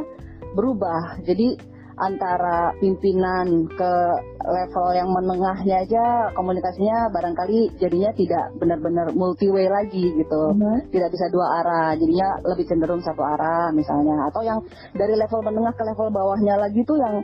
berubah 0.55 1.19
jadi 1.27 1.59
antara 2.01 2.73
pimpinan 2.81 3.67
ke 3.67 3.93
level 4.41 4.87
yang 4.95 5.11
menengahnya 5.11 5.85
aja 5.85 6.05
komunikasinya 6.33 7.11
barangkali 7.13 7.77
jadinya 7.77 8.09
tidak 8.15 8.45
benar-benar 8.57 9.13
multi 9.13 9.51
way 9.51 9.67
lagi 9.67 10.15
gitu 10.15 10.43
hmm. 10.55 10.89
tidak 10.89 11.11
bisa 11.13 11.27
dua 11.29 11.61
arah 11.61 11.93
jadinya 11.99 12.39
lebih 12.47 12.65
cenderung 12.65 13.03
satu 13.03 13.21
arah 13.21 13.69
misalnya 13.75 14.31
atau 14.31 14.41
yang 14.41 14.59
dari 14.95 15.13
level 15.13 15.43
menengah 15.43 15.75
ke 15.75 15.83
level 15.83 16.09
bawahnya 16.09 16.55
lagi 16.57 16.81
tuh 16.87 16.97
yang 16.97 17.21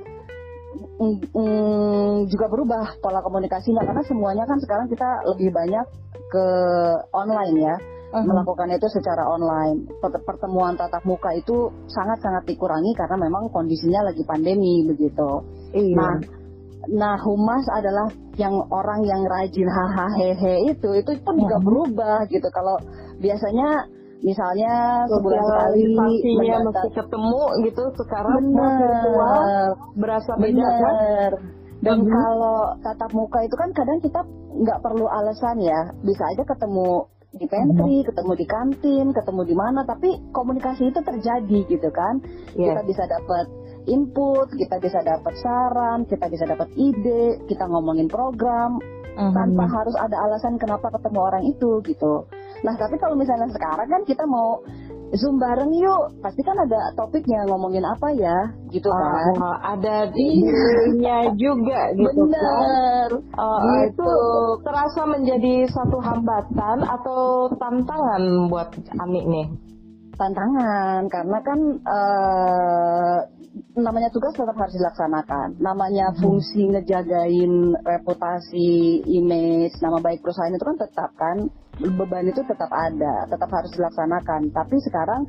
mm, 1.00 2.28
juga 2.28 2.46
berubah 2.52 3.00
pola 3.00 3.24
komunikasinya 3.24 3.84
karena 3.86 4.04
semuanya 4.06 4.44
kan 4.46 4.58
sekarang 4.62 4.88
kita 4.92 5.08
lebih 5.34 5.50
banyak 5.54 5.86
ke 6.28 6.46
online 7.16 7.56
ya 7.56 7.76
uh-huh. 8.14 8.24
melakukan 8.24 8.72
itu 8.76 8.88
secara 8.92 9.24
online 9.28 9.88
pertemuan 10.26 10.76
tatap 10.76 11.04
muka 11.08 11.32
itu 11.36 11.72
sangat 11.88 12.20
sangat 12.24 12.44
dikurangi 12.48 12.92
karena 12.96 13.16
memang 13.20 13.52
kondisinya 13.52 14.08
lagi 14.08 14.24
pandemi 14.28 14.84
begitu 14.88 15.44
iya. 15.76 15.96
nah 15.96 16.16
nah 16.88 17.16
humas 17.20 17.66
adalah 17.74 18.08
yang 18.40 18.54
orang 18.70 19.04
yang 19.04 19.26
rajin 19.26 19.68
hahaha 19.68 20.08
hehe 20.14 20.72
itu 20.72 20.90
itu 20.94 21.12
pun 21.26 21.36
juga 21.36 21.58
berubah 21.60 22.30
gitu 22.30 22.48
kalau 22.54 22.80
biasanya 23.18 23.90
misalnya 24.26 25.06
sebulan 25.06 25.44
sekali 25.46 25.82
Sosialisasinya 25.94 26.58
mesti 26.66 26.90
ketemu 26.98 27.42
gitu 27.70 27.84
sekarang 28.02 28.36
virtual 28.50 29.38
bener 29.38 29.70
berasa 29.94 30.32
beda 30.42 30.68
kan? 30.68 30.96
dan 31.78 31.98
Mhm. 32.02 32.10
kalau 32.10 32.60
tatap 32.82 33.12
muka 33.14 33.40
itu 33.46 33.56
kan 33.56 33.70
kadang 33.78 34.00
kita 34.02 34.22
nggak 34.58 34.82
perlu 34.82 35.06
alasan 35.06 35.62
ya 35.62 35.94
bisa 36.02 36.24
aja 36.34 36.44
ketemu 36.44 37.06
di 37.38 37.46
pantry, 37.46 38.02
ketemu 38.02 38.34
di 38.34 38.46
kantin, 38.50 39.06
ketemu 39.14 39.42
di 39.46 39.56
mana, 39.56 39.86
tapi 39.86 40.10
komunikasi 40.34 40.90
itu 40.90 41.00
terjadi 41.04 41.60
gitu 41.70 41.90
kan. 41.94 42.24
Yes. 42.58 42.74
Kita 42.74 42.82
bisa 42.88 43.04
dapat 43.06 43.46
input, 43.88 44.52
kita 44.54 44.78
bisa 44.78 45.00
dapat 45.02 45.34
saran, 45.40 46.04
kita 46.04 46.28
bisa 46.28 46.44
dapat 46.44 46.68
ide, 46.76 47.40
kita 47.48 47.64
ngomongin 47.66 48.08
program 48.08 48.78
Mhm. 49.18 49.34
tanpa 49.34 49.66
harus 49.66 49.96
ada 49.98 50.14
alasan 50.22 50.62
kenapa 50.62 50.94
ketemu 50.94 51.20
orang 51.20 51.44
itu 51.44 51.82
gitu. 51.82 52.28
Nah 52.62 52.74
tapi 52.76 53.02
kalau 53.02 53.18
misalnya 53.18 53.50
sekarang 53.50 53.90
kan 53.90 54.02
kita 54.06 54.22
mau 54.24 54.62
zoom 55.10 55.40
bareng 55.40 55.74
yuk, 55.74 56.20
pasti 56.20 56.44
kan 56.44 56.54
ada 56.54 56.94
topiknya 56.94 57.48
ngomongin 57.48 57.82
apa 57.82 58.14
ya, 58.14 58.38
gitu 58.70 58.92
kan. 58.92 59.34
Ah, 59.40 59.74
ada 59.74 60.12
dirinya 60.12 61.18
juga 61.42 61.96
gitu 61.96 62.28
kan. 62.28 62.30
Bener. 62.30 63.10
Oh, 63.34 63.58
Gitu. 63.88 64.04
Itu 64.04 64.14
terasa 64.62 65.02
menjadi 65.08 65.66
satu 65.66 65.98
hambatan 65.98 66.78
atau 66.86 67.50
tantangan 67.58 68.22
buat 68.52 68.70
Ami 69.00 69.26
nih? 69.26 69.48
tantangan 70.14 71.06
karena 71.10 71.38
kan 71.42 71.60
eh, 71.78 73.18
namanya 73.74 74.10
tugas 74.10 74.34
tetap 74.34 74.56
harus 74.56 74.74
dilaksanakan. 74.74 75.58
Namanya 75.58 76.12
fungsi 76.16 76.68
ngejagain 76.68 77.54
reputasi, 77.78 78.70
image, 79.06 79.76
nama 79.80 79.98
baik 79.98 80.22
perusahaan 80.22 80.52
itu 80.52 80.66
kan 80.66 80.78
tetap 80.78 81.12
kan 81.16 81.38
beban 81.78 82.26
itu 82.26 82.42
tetap 82.42 82.70
ada, 82.70 83.26
tetap 83.26 83.50
harus 83.50 83.72
dilaksanakan. 83.72 84.50
Tapi 84.50 84.76
sekarang 84.82 85.22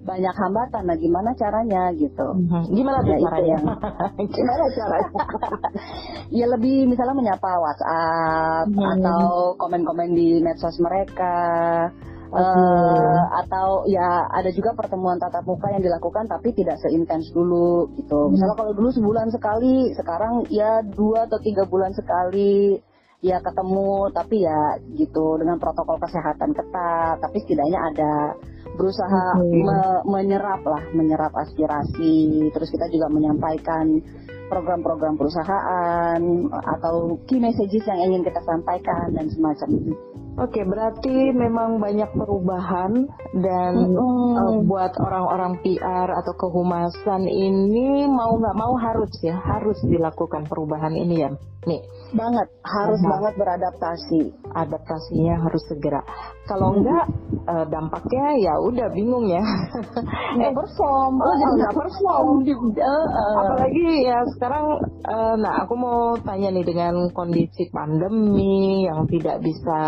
banyak 0.00 0.32
hambatan. 0.32 0.82
Nah, 0.88 0.96
gimana 0.96 1.30
caranya 1.34 1.92
gitu? 1.92 2.28
Gimana 2.72 3.04
tuh 3.04 3.12
Ya, 3.12 3.18
caranya? 3.20 3.48
yang- 3.52 3.68
Gimana 4.32 4.64
caranya? 4.72 5.10
ya 6.40 6.46
lebih 6.48 6.88
misalnya 6.88 7.14
menyapa 7.14 7.50
WhatsApp 7.52 8.66
Hmm. 8.72 8.92
atau 8.96 9.20
komen-komen 9.56 10.16
di 10.16 10.40
medsos 10.40 10.80
mereka. 10.80 11.36
Eh, 12.30 13.22
atau 13.42 13.90
ya 13.90 14.30
ada 14.30 14.54
juga 14.54 14.70
pertemuan 14.78 15.18
tatap 15.18 15.42
muka 15.42 15.66
yang 15.74 15.82
dilakukan 15.82 16.30
tapi 16.30 16.54
tidak 16.54 16.78
seintens 16.78 17.26
dulu 17.34 17.90
gitu. 17.98 18.30
Misalnya 18.30 18.54
kalau 18.54 18.70
dulu 18.70 18.94
sebulan 18.94 19.34
sekali, 19.34 19.90
sekarang 19.98 20.46
ya 20.46 20.78
dua 20.86 21.26
atau 21.26 21.42
tiga 21.42 21.66
bulan 21.66 21.90
sekali 21.90 22.78
ya 23.20 23.36
ketemu 23.44 24.08
tapi 24.16 24.48
ya 24.48 24.80
gitu 24.96 25.36
dengan 25.36 25.60
protokol 25.60 26.00
kesehatan 26.00 26.56
ketat 26.56 27.20
tapi 27.20 27.36
setidaknya 27.44 27.76
ada 27.92 28.12
berusaha 28.80 29.36
Oke. 29.36 29.60
me- 29.60 30.04
menyerap 30.08 30.64
lah 30.64 30.80
menyerap 30.96 31.28
aspirasi 31.36 32.48
terus 32.48 32.72
kita 32.72 32.88
juga 32.88 33.12
menyampaikan 33.12 34.00
program-program 34.48 35.20
perusahaan 35.20 36.18
atau 36.50 37.20
key 37.30 37.38
messages 37.38 37.86
yang 37.86 38.00
ingin 38.10 38.26
kita 38.26 38.42
sampaikan 38.42 39.14
dan 39.14 39.30
semacam 39.30 39.68
itu. 39.78 39.94
Oke, 40.40 40.64
berarti 40.64 41.36
memang 41.36 41.76
banyak 41.76 42.16
perubahan 42.16 43.04
dan 43.36 43.72
Mm-mm. 43.92 44.32
uh, 44.40 44.56
buat 44.64 44.96
orang-orang 44.96 45.60
PR 45.60 46.08
atau 46.16 46.32
kehumasan 46.32 47.28
ini 47.28 48.08
mau 48.08 48.40
nggak 48.40 48.56
mau 48.56 48.72
harus 48.80 49.12
ya 49.20 49.36
harus 49.36 49.76
dilakukan 49.84 50.48
perubahan 50.48 50.96
ini 50.96 51.28
ya. 51.28 51.30
Nih, 51.68 51.84
banget 52.16 52.48
harus 52.64 53.00
Mhm. 53.04 53.10
banget 53.12 53.34
beradaptasi. 53.36 54.22
adaptasinya 54.50 55.46
harus 55.46 55.62
segera. 55.70 56.02
Kalau 56.50 56.74
enggak 56.74 57.06
uh, 57.46 57.62
dampaknya 57.70 58.50
ya 58.50 58.54
udah 58.58 58.90
bingung 58.90 59.30
ya. 59.30 59.38
Nggak 60.34 60.54
perform, 60.58 61.22
Oh, 61.22 61.34
jadi 61.38 61.52
nggak 61.54 61.76
perform 61.86 62.26
eh. 62.42 63.04
Apalagi 63.38 63.86
ya 64.10 64.18
sekarang, 64.34 64.74
uh, 65.06 65.34
nah 65.38 65.62
aku 65.62 65.74
mau 65.78 66.18
tanya 66.26 66.50
nih 66.50 66.66
dengan 66.66 67.14
kondisi 67.14 67.70
pandemi 67.70 68.90
yang 68.90 69.06
tidak 69.06 69.38
bisa 69.38 69.78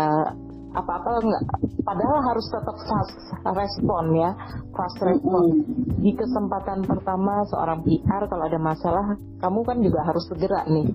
apa-apa 0.73 1.21
enggak, 1.21 1.43
padahal 1.85 2.19
harus 2.33 2.45
tetap 2.49 2.77
fast 2.89 3.15
respon 3.45 4.03
ya, 4.17 4.31
fast 4.73 4.97
respon. 5.01 5.63
Di 6.01 6.11
kesempatan 6.17 6.83
pertama 6.83 7.45
seorang 7.53 7.85
PR 7.85 8.23
kalau 8.27 8.43
ada 8.49 8.59
masalah, 8.59 9.05
kamu 9.39 9.59
kan 9.63 9.77
juga 9.79 9.99
harus 10.03 10.23
segera 10.27 10.65
nih. 10.67 10.89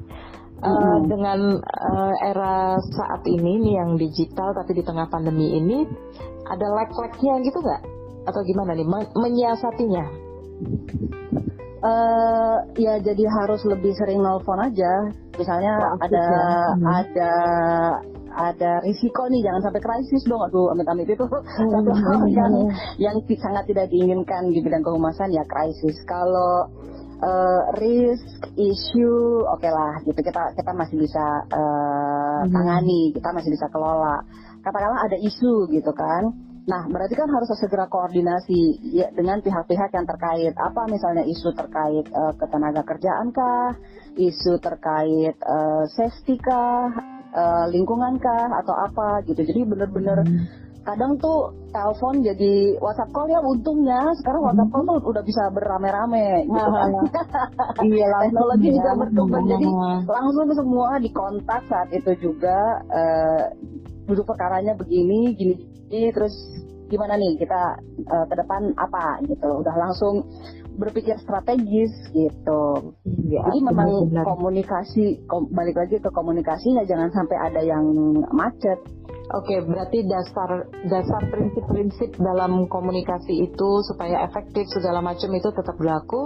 Uh, 0.59 0.99
dengan 1.07 1.63
uh, 1.63 2.15
era 2.19 2.75
saat 2.83 3.23
ini 3.31 3.63
nih 3.63 3.75
yang 3.79 3.95
digital 3.95 4.51
tapi 4.59 4.75
di 4.75 4.83
tengah 4.83 5.07
pandemi 5.07 5.55
ini 5.55 5.87
ada 6.51 6.67
lag-lagnya 6.75 7.39
gitu 7.47 7.63
nggak? 7.63 7.83
Atau 8.27 8.43
gimana 8.43 8.75
nih 8.75 8.83
men- 8.83 9.15
menyiasatinya? 9.15 10.29
Eh, 11.79 12.57
ya 12.83 12.99
jadi 12.99 13.23
harus 13.31 13.63
lebih 13.63 13.95
sering 13.95 14.19
nelfon 14.19 14.59
aja. 14.59 15.15
Misalnya 15.39 15.79
Proaktif 15.79 16.11
ada 16.11 16.27
ya. 16.27 16.43
Hmm. 16.43 16.85
ada 16.91 17.33
ada 18.39 18.79
risiko 18.87 19.27
nih 19.27 19.43
jangan 19.43 19.67
sampai 19.67 19.83
krisis 19.83 20.23
dong 20.31 20.39
aduh 20.47 20.71
amit-amit 20.71 21.11
itu. 21.11 21.27
Hmm, 21.27 21.71
satu 21.75 21.91
hal 21.91 22.23
yang 22.31 22.55
yang 23.03 23.17
ti- 23.27 23.41
sangat 23.43 23.67
tidak 23.67 23.91
diinginkan 23.91 24.55
di 24.55 24.63
bidang 24.63 24.87
kehumasan 24.87 25.35
ya 25.35 25.43
krisis. 25.51 25.99
Kalau 26.07 26.71
eh, 27.19 27.63
risk 27.83 28.55
issue 28.55 29.43
oke 29.43 29.67
lah 29.67 29.99
gitu. 30.07 30.23
Kita 30.23 30.55
kita 30.55 30.71
masih 30.71 31.03
bisa 31.03 31.27
Hmm. 32.39 32.55
tangani 32.55 33.11
kita 33.11 33.35
masih 33.35 33.51
bisa 33.51 33.67
kelola. 33.75 34.23
Katakanlah 34.63 35.11
ada 35.11 35.19
isu 35.19 35.67
gitu 35.75 35.91
kan. 35.91 36.31
Nah, 36.69 36.85
berarti 36.85 37.17
kan 37.17 37.33
harus 37.33 37.49
segera 37.57 37.89
koordinasi 37.89 38.93
ya, 38.93 39.09
dengan 39.17 39.41
pihak-pihak 39.41 39.89
yang 39.89 40.05
terkait. 40.05 40.53
Apa 40.53 40.85
misalnya 40.87 41.25
isu 41.25 41.51
terkait 41.57 42.05
eh, 42.07 42.33
ketenaga 42.37 42.85
kerjaan 42.85 43.33
kah, 43.33 43.73
isu 44.15 44.61
terkait 44.61 45.33
eh, 45.35 45.85
safety 45.97 46.37
kah, 46.37 46.93
eh, 47.35 47.65
lingkungan 47.73 48.17
kah, 48.17 48.49
atau 48.63 48.75
apa 48.77 49.23
gitu. 49.27 49.41
Jadi 49.43 49.61
bener-bener 49.65 50.19
kadang 50.89 51.21
tuh 51.21 51.53
telepon 51.69 52.25
jadi 52.25 52.81
WhatsApp 52.81 53.13
call 53.13 53.29
ya 53.29 53.45
untungnya 53.45 54.09
sekarang 54.17 54.41
WhatsApp 54.41 54.73
call 54.73 54.85
tuh 54.89 54.97
udah 55.05 55.21
bisa 55.21 55.43
berame-rame 55.53 56.49
gitu 56.49 56.69
kan. 56.73 56.91
Iya 57.85 58.09
Teknologi 58.25 58.69
ya. 58.73 58.75
juga 58.81 58.91
berkembang 58.97 59.45
jadi 59.47 59.67
Hmm. 59.69 60.01
langsung 60.09 60.49
semua 60.57 60.97
dikontak 60.97 61.63
saat 61.69 61.93
itu 61.93 62.13
juga 62.19 62.81
eh, 62.89 63.43
duduk 64.09 64.25
perkaranya 64.25 64.73
begini 64.73 65.37
gini, 65.37 65.55
gini, 65.93 66.09
terus 66.09 66.33
gimana 66.89 67.15
nih 67.15 67.37
kita 67.37 67.61
eh, 68.03 68.25
ke 68.27 68.35
depan 68.35 68.73
apa 68.75 69.21
gitu 69.25 69.61
udah 69.61 69.75
langsung 69.77 70.25
berpikir 70.79 71.19
strategis 71.19 71.91
gitu 72.11 72.95
Iya, 73.05 73.45
jadi 73.45 73.59
memang 73.61 74.09
benar-benar. 74.09 74.25
komunikasi 74.25 75.05
kom- 75.27 75.51
balik 75.51 75.77
lagi 75.77 75.99
ke 75.99 76.09
komunikasinya 76.09 76.83
jangan 76.83 77.11
sampai 77.11 77.37
ada 77.37 77.61
yang 77.61 77.85
macet 78.33 78.79
Oke, 79.29 79.61
berarti 79.61 80.09
dasar 80.09 80.65
dasar 80.89 81.21
prinsip-prinsip 81.29 82.17
dalam 82.17 82.65
komunikasi 82.65 83.45
itu 83.45 83.71
supaya 83.85 84.25
efektif 84.25 84.65
segala 84.73 85.05
macam 85.05 85.29
itu 85.29 85.53
tetap 85.53 85.77
berlaku. 85.77 86.25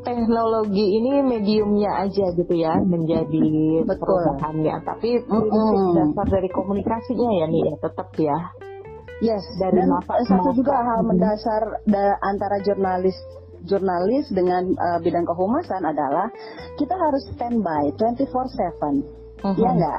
Teknologi 0.00 0.96
ini 0.96 1.20
mediumnya 1.20 2.08
aja 2.08 2.32
gitu 2.32 2.54
ya 2.54 2.72
menjadi 2.80 3.44
perubahannya, 3.84 4.74
tapi 4.80 5.18
prinsip 5.18 5.78
dasar 5.92 6.26
dari 6.30 6.48
komunikasinya 6.48 7.30
ya 7.36 7.44
nih 7.50 7.62
ya 7.68 7.76
tetap 7.84 8.08
ya. 8.16 8.38
Yes, 9.24 9.40
Dari 9.56 9.80
dan 9.80 9.88
masa 9.88 10.12
ke 10.20 10.24
satu 10.28 10.50
juga 10.52 10.76
hal 10.76 11.00
mendasar 11.08 11.62
da- 11.88 12.18
antara 12.20 12.60
jurnalis 12.60 13.16
jurnalis 13.64 14.28
dengan 14.28 14.68
eh, 14.68 14.98
bidang 15.00 15.24
kehumasan 15.24 15.82
adalah 15.88 16.28
kita 16.76 16.92
harus 16.92 17.24
standby 17.32 17.96
24/7. 17.96 19.25
Mhm. 19.46 19.54
Iya 19.56 19.70
nggak? 19.72 19.98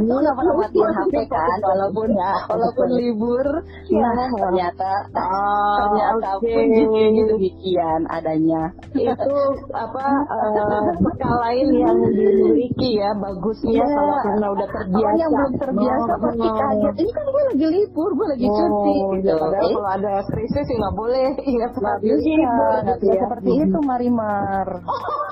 Lu 0.00 0.14
nggak 0.16 0.34
pernah 0.34 0.54
matiin 0.56 0.90
HP 0.90 1.14
kan, 1.28 1.58
walaupun 1.62 2.08
walaupun 2.48 2.88
libur. 2.90 3.46
Nah, 3.92 4.12
ternyata 4.32 4.90
Ah, 5.12 5.76
ternyata 5.78 6.28
oke. 6.34 6.48
pun 6.48 6.66
gitu 7.12 7.22
demikian 7.30 8.00
adanya. 8.08 8.62
itu 8.92 9.34
apa 9.72 10.04
eh, 10.24 10.82
bekal 11.04 11.34
lain 11.42 11.66
yang 11.74 11.96
dimiliki 12.10 12.96
ya 12.96 13.12
bagusnya 13.14 13.76
Iya. 13.76 13.86
kalau 13.86 14.16
karena 14.20 14.46
udah 14.50 14.68
terbiasa. 14.68 15.00
Orang 15.02 15.16
yang 15.16 15.32
belum 15.32 15.52
terbiasa 15.58 16.12
pasti 16.18 16.46
Oh. 16.48 16.54
kaget. 16.56 16.94
Ini 16.96 17.10
kan 17.12 17.24
gue 17.26 17.42
lagi 17.46 17.66
libur, 17.68 18.10
gue 18.12 18.26
lagi 18.28 18.46
cuti. 18.48 18.94
Oh, 18.96 19.10
gitu. 19.14 19.28
ya, 19.28 19.34
padahal 19.36 19.62
Eh, 19.62 19.72
kalau 19.72 19.90
ada 19.92 20.12
krisis 20.26 20.64
sih 20.64 20.76
nggak 20.76 20.94
boleh 20.94 21.26
ingat 21.42 21.72
nggak 21.72 21.96
gitu 22.00 22.16
bisa, 22.16 22.52
nggak 22.82 22.98
bisa 22.98 23.12
ya. 23.12 23.20
seperti 23.20 23.50
itu 23.60 23.78
Marimar. 23.82 24.68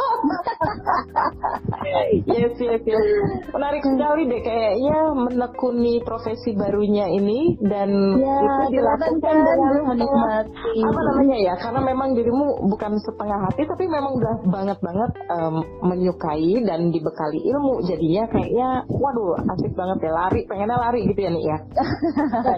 yes, 2.27 2.55
yes, 2.59 2.83
yes. 2.85 3.05
Menarik 3.51 3.83
sekali 3.83 4.23
deh 4.29 4.43
kayaknya 4.43 4.99
menekuni 5.17 6.03
profesi 6.05 6.55
barunya 6.55 7.07
ini 7.11 7.57
dan 7.63 7.91
ya, 8.19 8.37
itu 8.41 8.79
dilakukan 8.79 9.35
dengan 9.41 9.83
menikmati. 9.95 10.79
Apa 10.85 11.01
namanya 11.13 11.39
ya? 11.39 11.55
Karena 11.59 11.81
memang 11.85 12.09
dirimu 12.15 12.69
bukan 12.71 12.93
setengah 13.03 13.39
hati 13.49 13.63
tapi 13.67 13.85
memang 13.89 14.13
udah 14.17 14.35
banget 14.49 14.79
banget 14.81 15.11
um, 15.33 15.65
menyukai 15.85 16.63
dan 16.65 16.93
dibekali 16.93 17.41
ilmu. 17.51 17.83
Jadinya 17.87 18.25
kayaknya 18.31 18.69
waduh 18.89 19.41
asik 19.57 19.73
banget 19.75 19.99
ya 20.09 20.13
lari, 20.13 20.41
pengennya 20.47 20.79
lari 20.79 21.01
gitu 21.09 21.21
ya 21.21 21.31
nih 21.33 21.45
ya. 21.45 21.59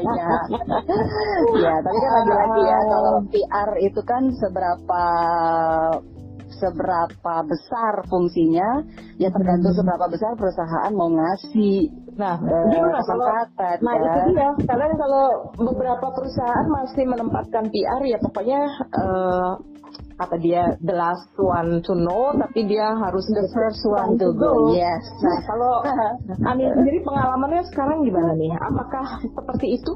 Iya. 0.03 0.29
ya, 1.63 1.75
tapi 1.79 1.99
kan 2.03 2.13
lagi-lagi 2.13 2.63
ya 2.67 2.79
kalau 2.91 3.15
PR 3.31 3.71
itu 3.81 4.01
kan 4.03 4.23
seberapa 4.35 5.05
seberapa 6.63 7.35
besar 7.43 8.07
fungsinya. 8.07 8.87
Ya 9.19 9.35
tergantung 9.35 9.75
hmm. 9.75 9.81
seberapa 9.83 10.07
besar 10.07 10.39
perusahaan 10.39 10.93
mau 10.95 11.11
ngasih 11.11 11.91
nah 12.13 12.37
uh, 12.37 12.93
kesempatan 13.03 13.77
nah 13.83 13.95
ya. 13.99 14.05
itu 14.07 14.21
dia. 14.31 14.51
Karena 14.63 14.87
kalau 14.95 15.27
beberapa 15.59 16.07
perusahaan 16.15 16.67
masih 16.71 17.05
menempatkan 17.11 17.65
PR 17.73 18.03
ya 18.07 18.19
pokoknya 18.23 18.61
uh, 18.95 19.53
apa 20.21 20.39
dia 20.39 20.79
the 20.85 20.95
last 20.95 21.27
one 21.35 21.83
to 21.83 21.99
know 21.99 22.31
tapi 22.39 22.69
dia 22.71 22.95
harus 22.95 23.27
the 23.35 23.45
first 23.51 23.83
one 23.91 24.15
to 24.15 24.31
go. 24.39 24.71
yes. 24.71 25.03
Nah 25.19 25.39
kalau 25.51 25.75
Ani 26.53 26.71
sendiri 26.71 27.03
pengalamannya 27.03 27.67
sekarang 27.75 28.07
gimana 28.07 28.39
nih? 28.39 28.55
Apakah 28.55 29.05
seperti 29.27 29.83
itu? 29.83 29.93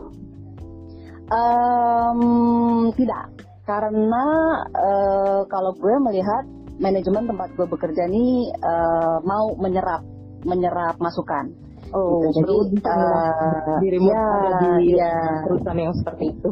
Um, 1.26 2.94
tidak 2.94 3.45
karena 3.66 4.24
uh, 4.70 5.42
kalau 5.50 5.74
gue 5.74 5.94
melihat 6.06 6.46
manajemen 6.78 7.26
tempat 7.26 7.50
gue 7.58 7.66
bekerja 7.66 8.06
ini 8.06 8.54
uh, 8.62 9.18
mau 9.26 9.58
menyerap 9.58 10.06
menyerap 10.46 10.96
masukan. 11.02 11.50
Oh, 11.94 12.18
gitu. 12.34 12.42
jadi 12.42 12.54
uh, 12.82 13.78
dirimu 13.78 14.10
ya, 14.10 14.22
ada 14.26 14.50
di 14.58 14.90
ya. 14.98 15.14
perusahaan 15.46 15.78
yang 15.78 15.94
seperti 15.94 16.24
itu. 16.34 16.50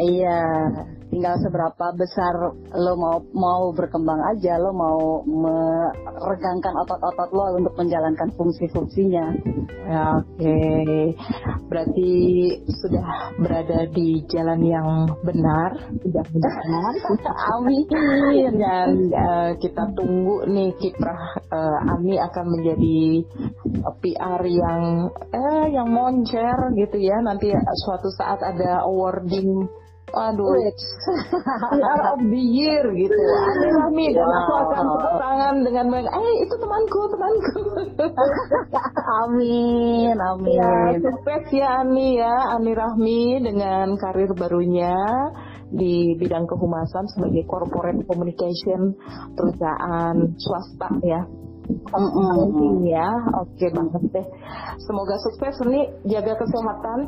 iya, 0.00 0.44
tinggal 1.12 1.36
seberapa 1.44 1.92
besar 1.92 2.32
lo 2.72 2.92
mau 2.96 3.20
mau 3.36 3.62
berkembang 3.76 4.16
aja 4.32 4.56
lo 4.56 4.72
mau 4.72 5.20
meregangkan 5.28 6.72
otot-otot 6.88 7.30
lo 7.36 7.60
untuk 7.60 7.76
menjalankan 7.76 8.32
fungsi-fungsinya. 8.32 9.26
Ya, 9.92 10.02
oke. 10.16 10.40
Okay. 10.40 11.12
berarti 11.68 12.10
sudah 12.80 13.36
berada 13.36 13.84
di 13.92 14.24
jalan 14.32 14.60
yang 14.64 14.88
benar? 15.20 15.92
Sudah 16.00 16.24
benar. 16.32 16.92
Amin. 17.60 17.84
Dan 18.56 19.12
uh, 19.12 19.50
kita 19.60 19.92
tunggu 19.92 20.48
nih 20.48 20.72
kiprah 20.80 21.22
uh, 21.52 21.92
Ami 21.92 22.16
akan 22.16 22.46
menjadi 22.56 23.00
PR 24.00 24.42
yang 24.48 25.12
eh 25.28 25.66
yang 25.76 25.92
moncer 25.92 26.56
gitu 26.72 26.96
ya. 26.96 27.20
Nanti 27.20 27.52
suatu 27.84 28.08
saat 28.16 28.40
ada 28.40 28.88
awarding 28.88 29.81
Aduh, 30.12 30.44
PR 31.72 32.00
of 32.12 32.20
the 32.20 32.42
year 32.42 32.84
gitu. 32.92 33.16
Aneh 33.16 33.70
Rahmi 33.80 34.06
dan 34.12 34.28
aku 34.28 34.52
akan 34.60 34.86
tangan 35.16 35.54
dengan 35.64 35.84
baik. 35.88 36.10
Eh 36.10 36.34
itu 36.44 36.54
temanku, 36.60 37.00
temanku. 37.08 37.60
amin, 39.24 40.16
amin. 40.18 40.52
Ya, 40.52 41.00
sukses 41.00 41.44
ya 41.54 41.68
Ani 41.80 42.20
ya, 42.20 42.34
Ani 42.52 42.72
Rahmi 42.76 43.40
dengan 43.40 43.96
karir 43.96 44.36
barunya 44.36 44.92
di 45.72 46.12
bidang 46.20 46.44
kehumasan 46.44 47.08
sebagai 47.16 47.48
corporate 47.48 48.04
communication 48.04 48.92
perusahaan 49.32 50.16
swasta 50.36 50.90
ya. 51.06 51.24
Mm-hmm. 51.72 52.84
ya, 52.84 53.08
oke 53.38 53.66
banget 53.70 54.02
deh. 54.12 54.26
Semoga 54.82 55.14
sukses 55.24 55.56
nih 55.64 55.88
jaga 56.04 56.36
kesehatan 56.36 56.98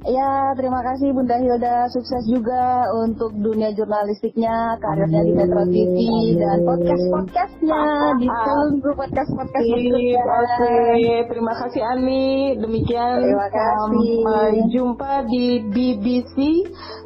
Ya, 0.00 0.56
terima 0.56 0.80
kasih 0.80 1.12
Bunda 1.12 1.36
Hilda. 1.36 1.84
Sukses 1.92 2.24
juga 2.24 2.88
untuk 3.04 3.36
dunia 3.36 3.68
jurnalistiknya, 3.76 4.80
karirnya 4.80 5.20
di 5.28 5.32
Metro 5.36 5.60
TV 5.68 5.96
dan 6.40 6.64
podcast-podcastnya 6.64 7.82
di 8.16 8.28
seluruh 8.32 8.96
podcast-podcast 8.96 9.66
berikutnya. 9.68 11.28
Terima 11.28 11.52
kasih 11.52 11.82
Ani. 11.84 12.56
Demikian 12.56 13.28
terima 13.28 13.48
kasih. 13.52 14.24
Sampai 14.24 14.52
jumpa 14.72 15.12
di 15.28 15.46
BBC 15.68 16.36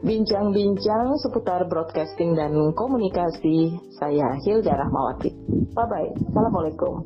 Bincang-bincang 0.07 1.19
seputar 1.19 1.67
broadcasting 1.67 2.39
dan 2.39 2.55
komunikasi. 2.79 3.75
Saya 3.99 4.39
Hilda 4.47 4.71
Rahmawati. 4.71 5.35
Bye-bye. 5.75 6.31
Assalamualaikum. 6.31 7.03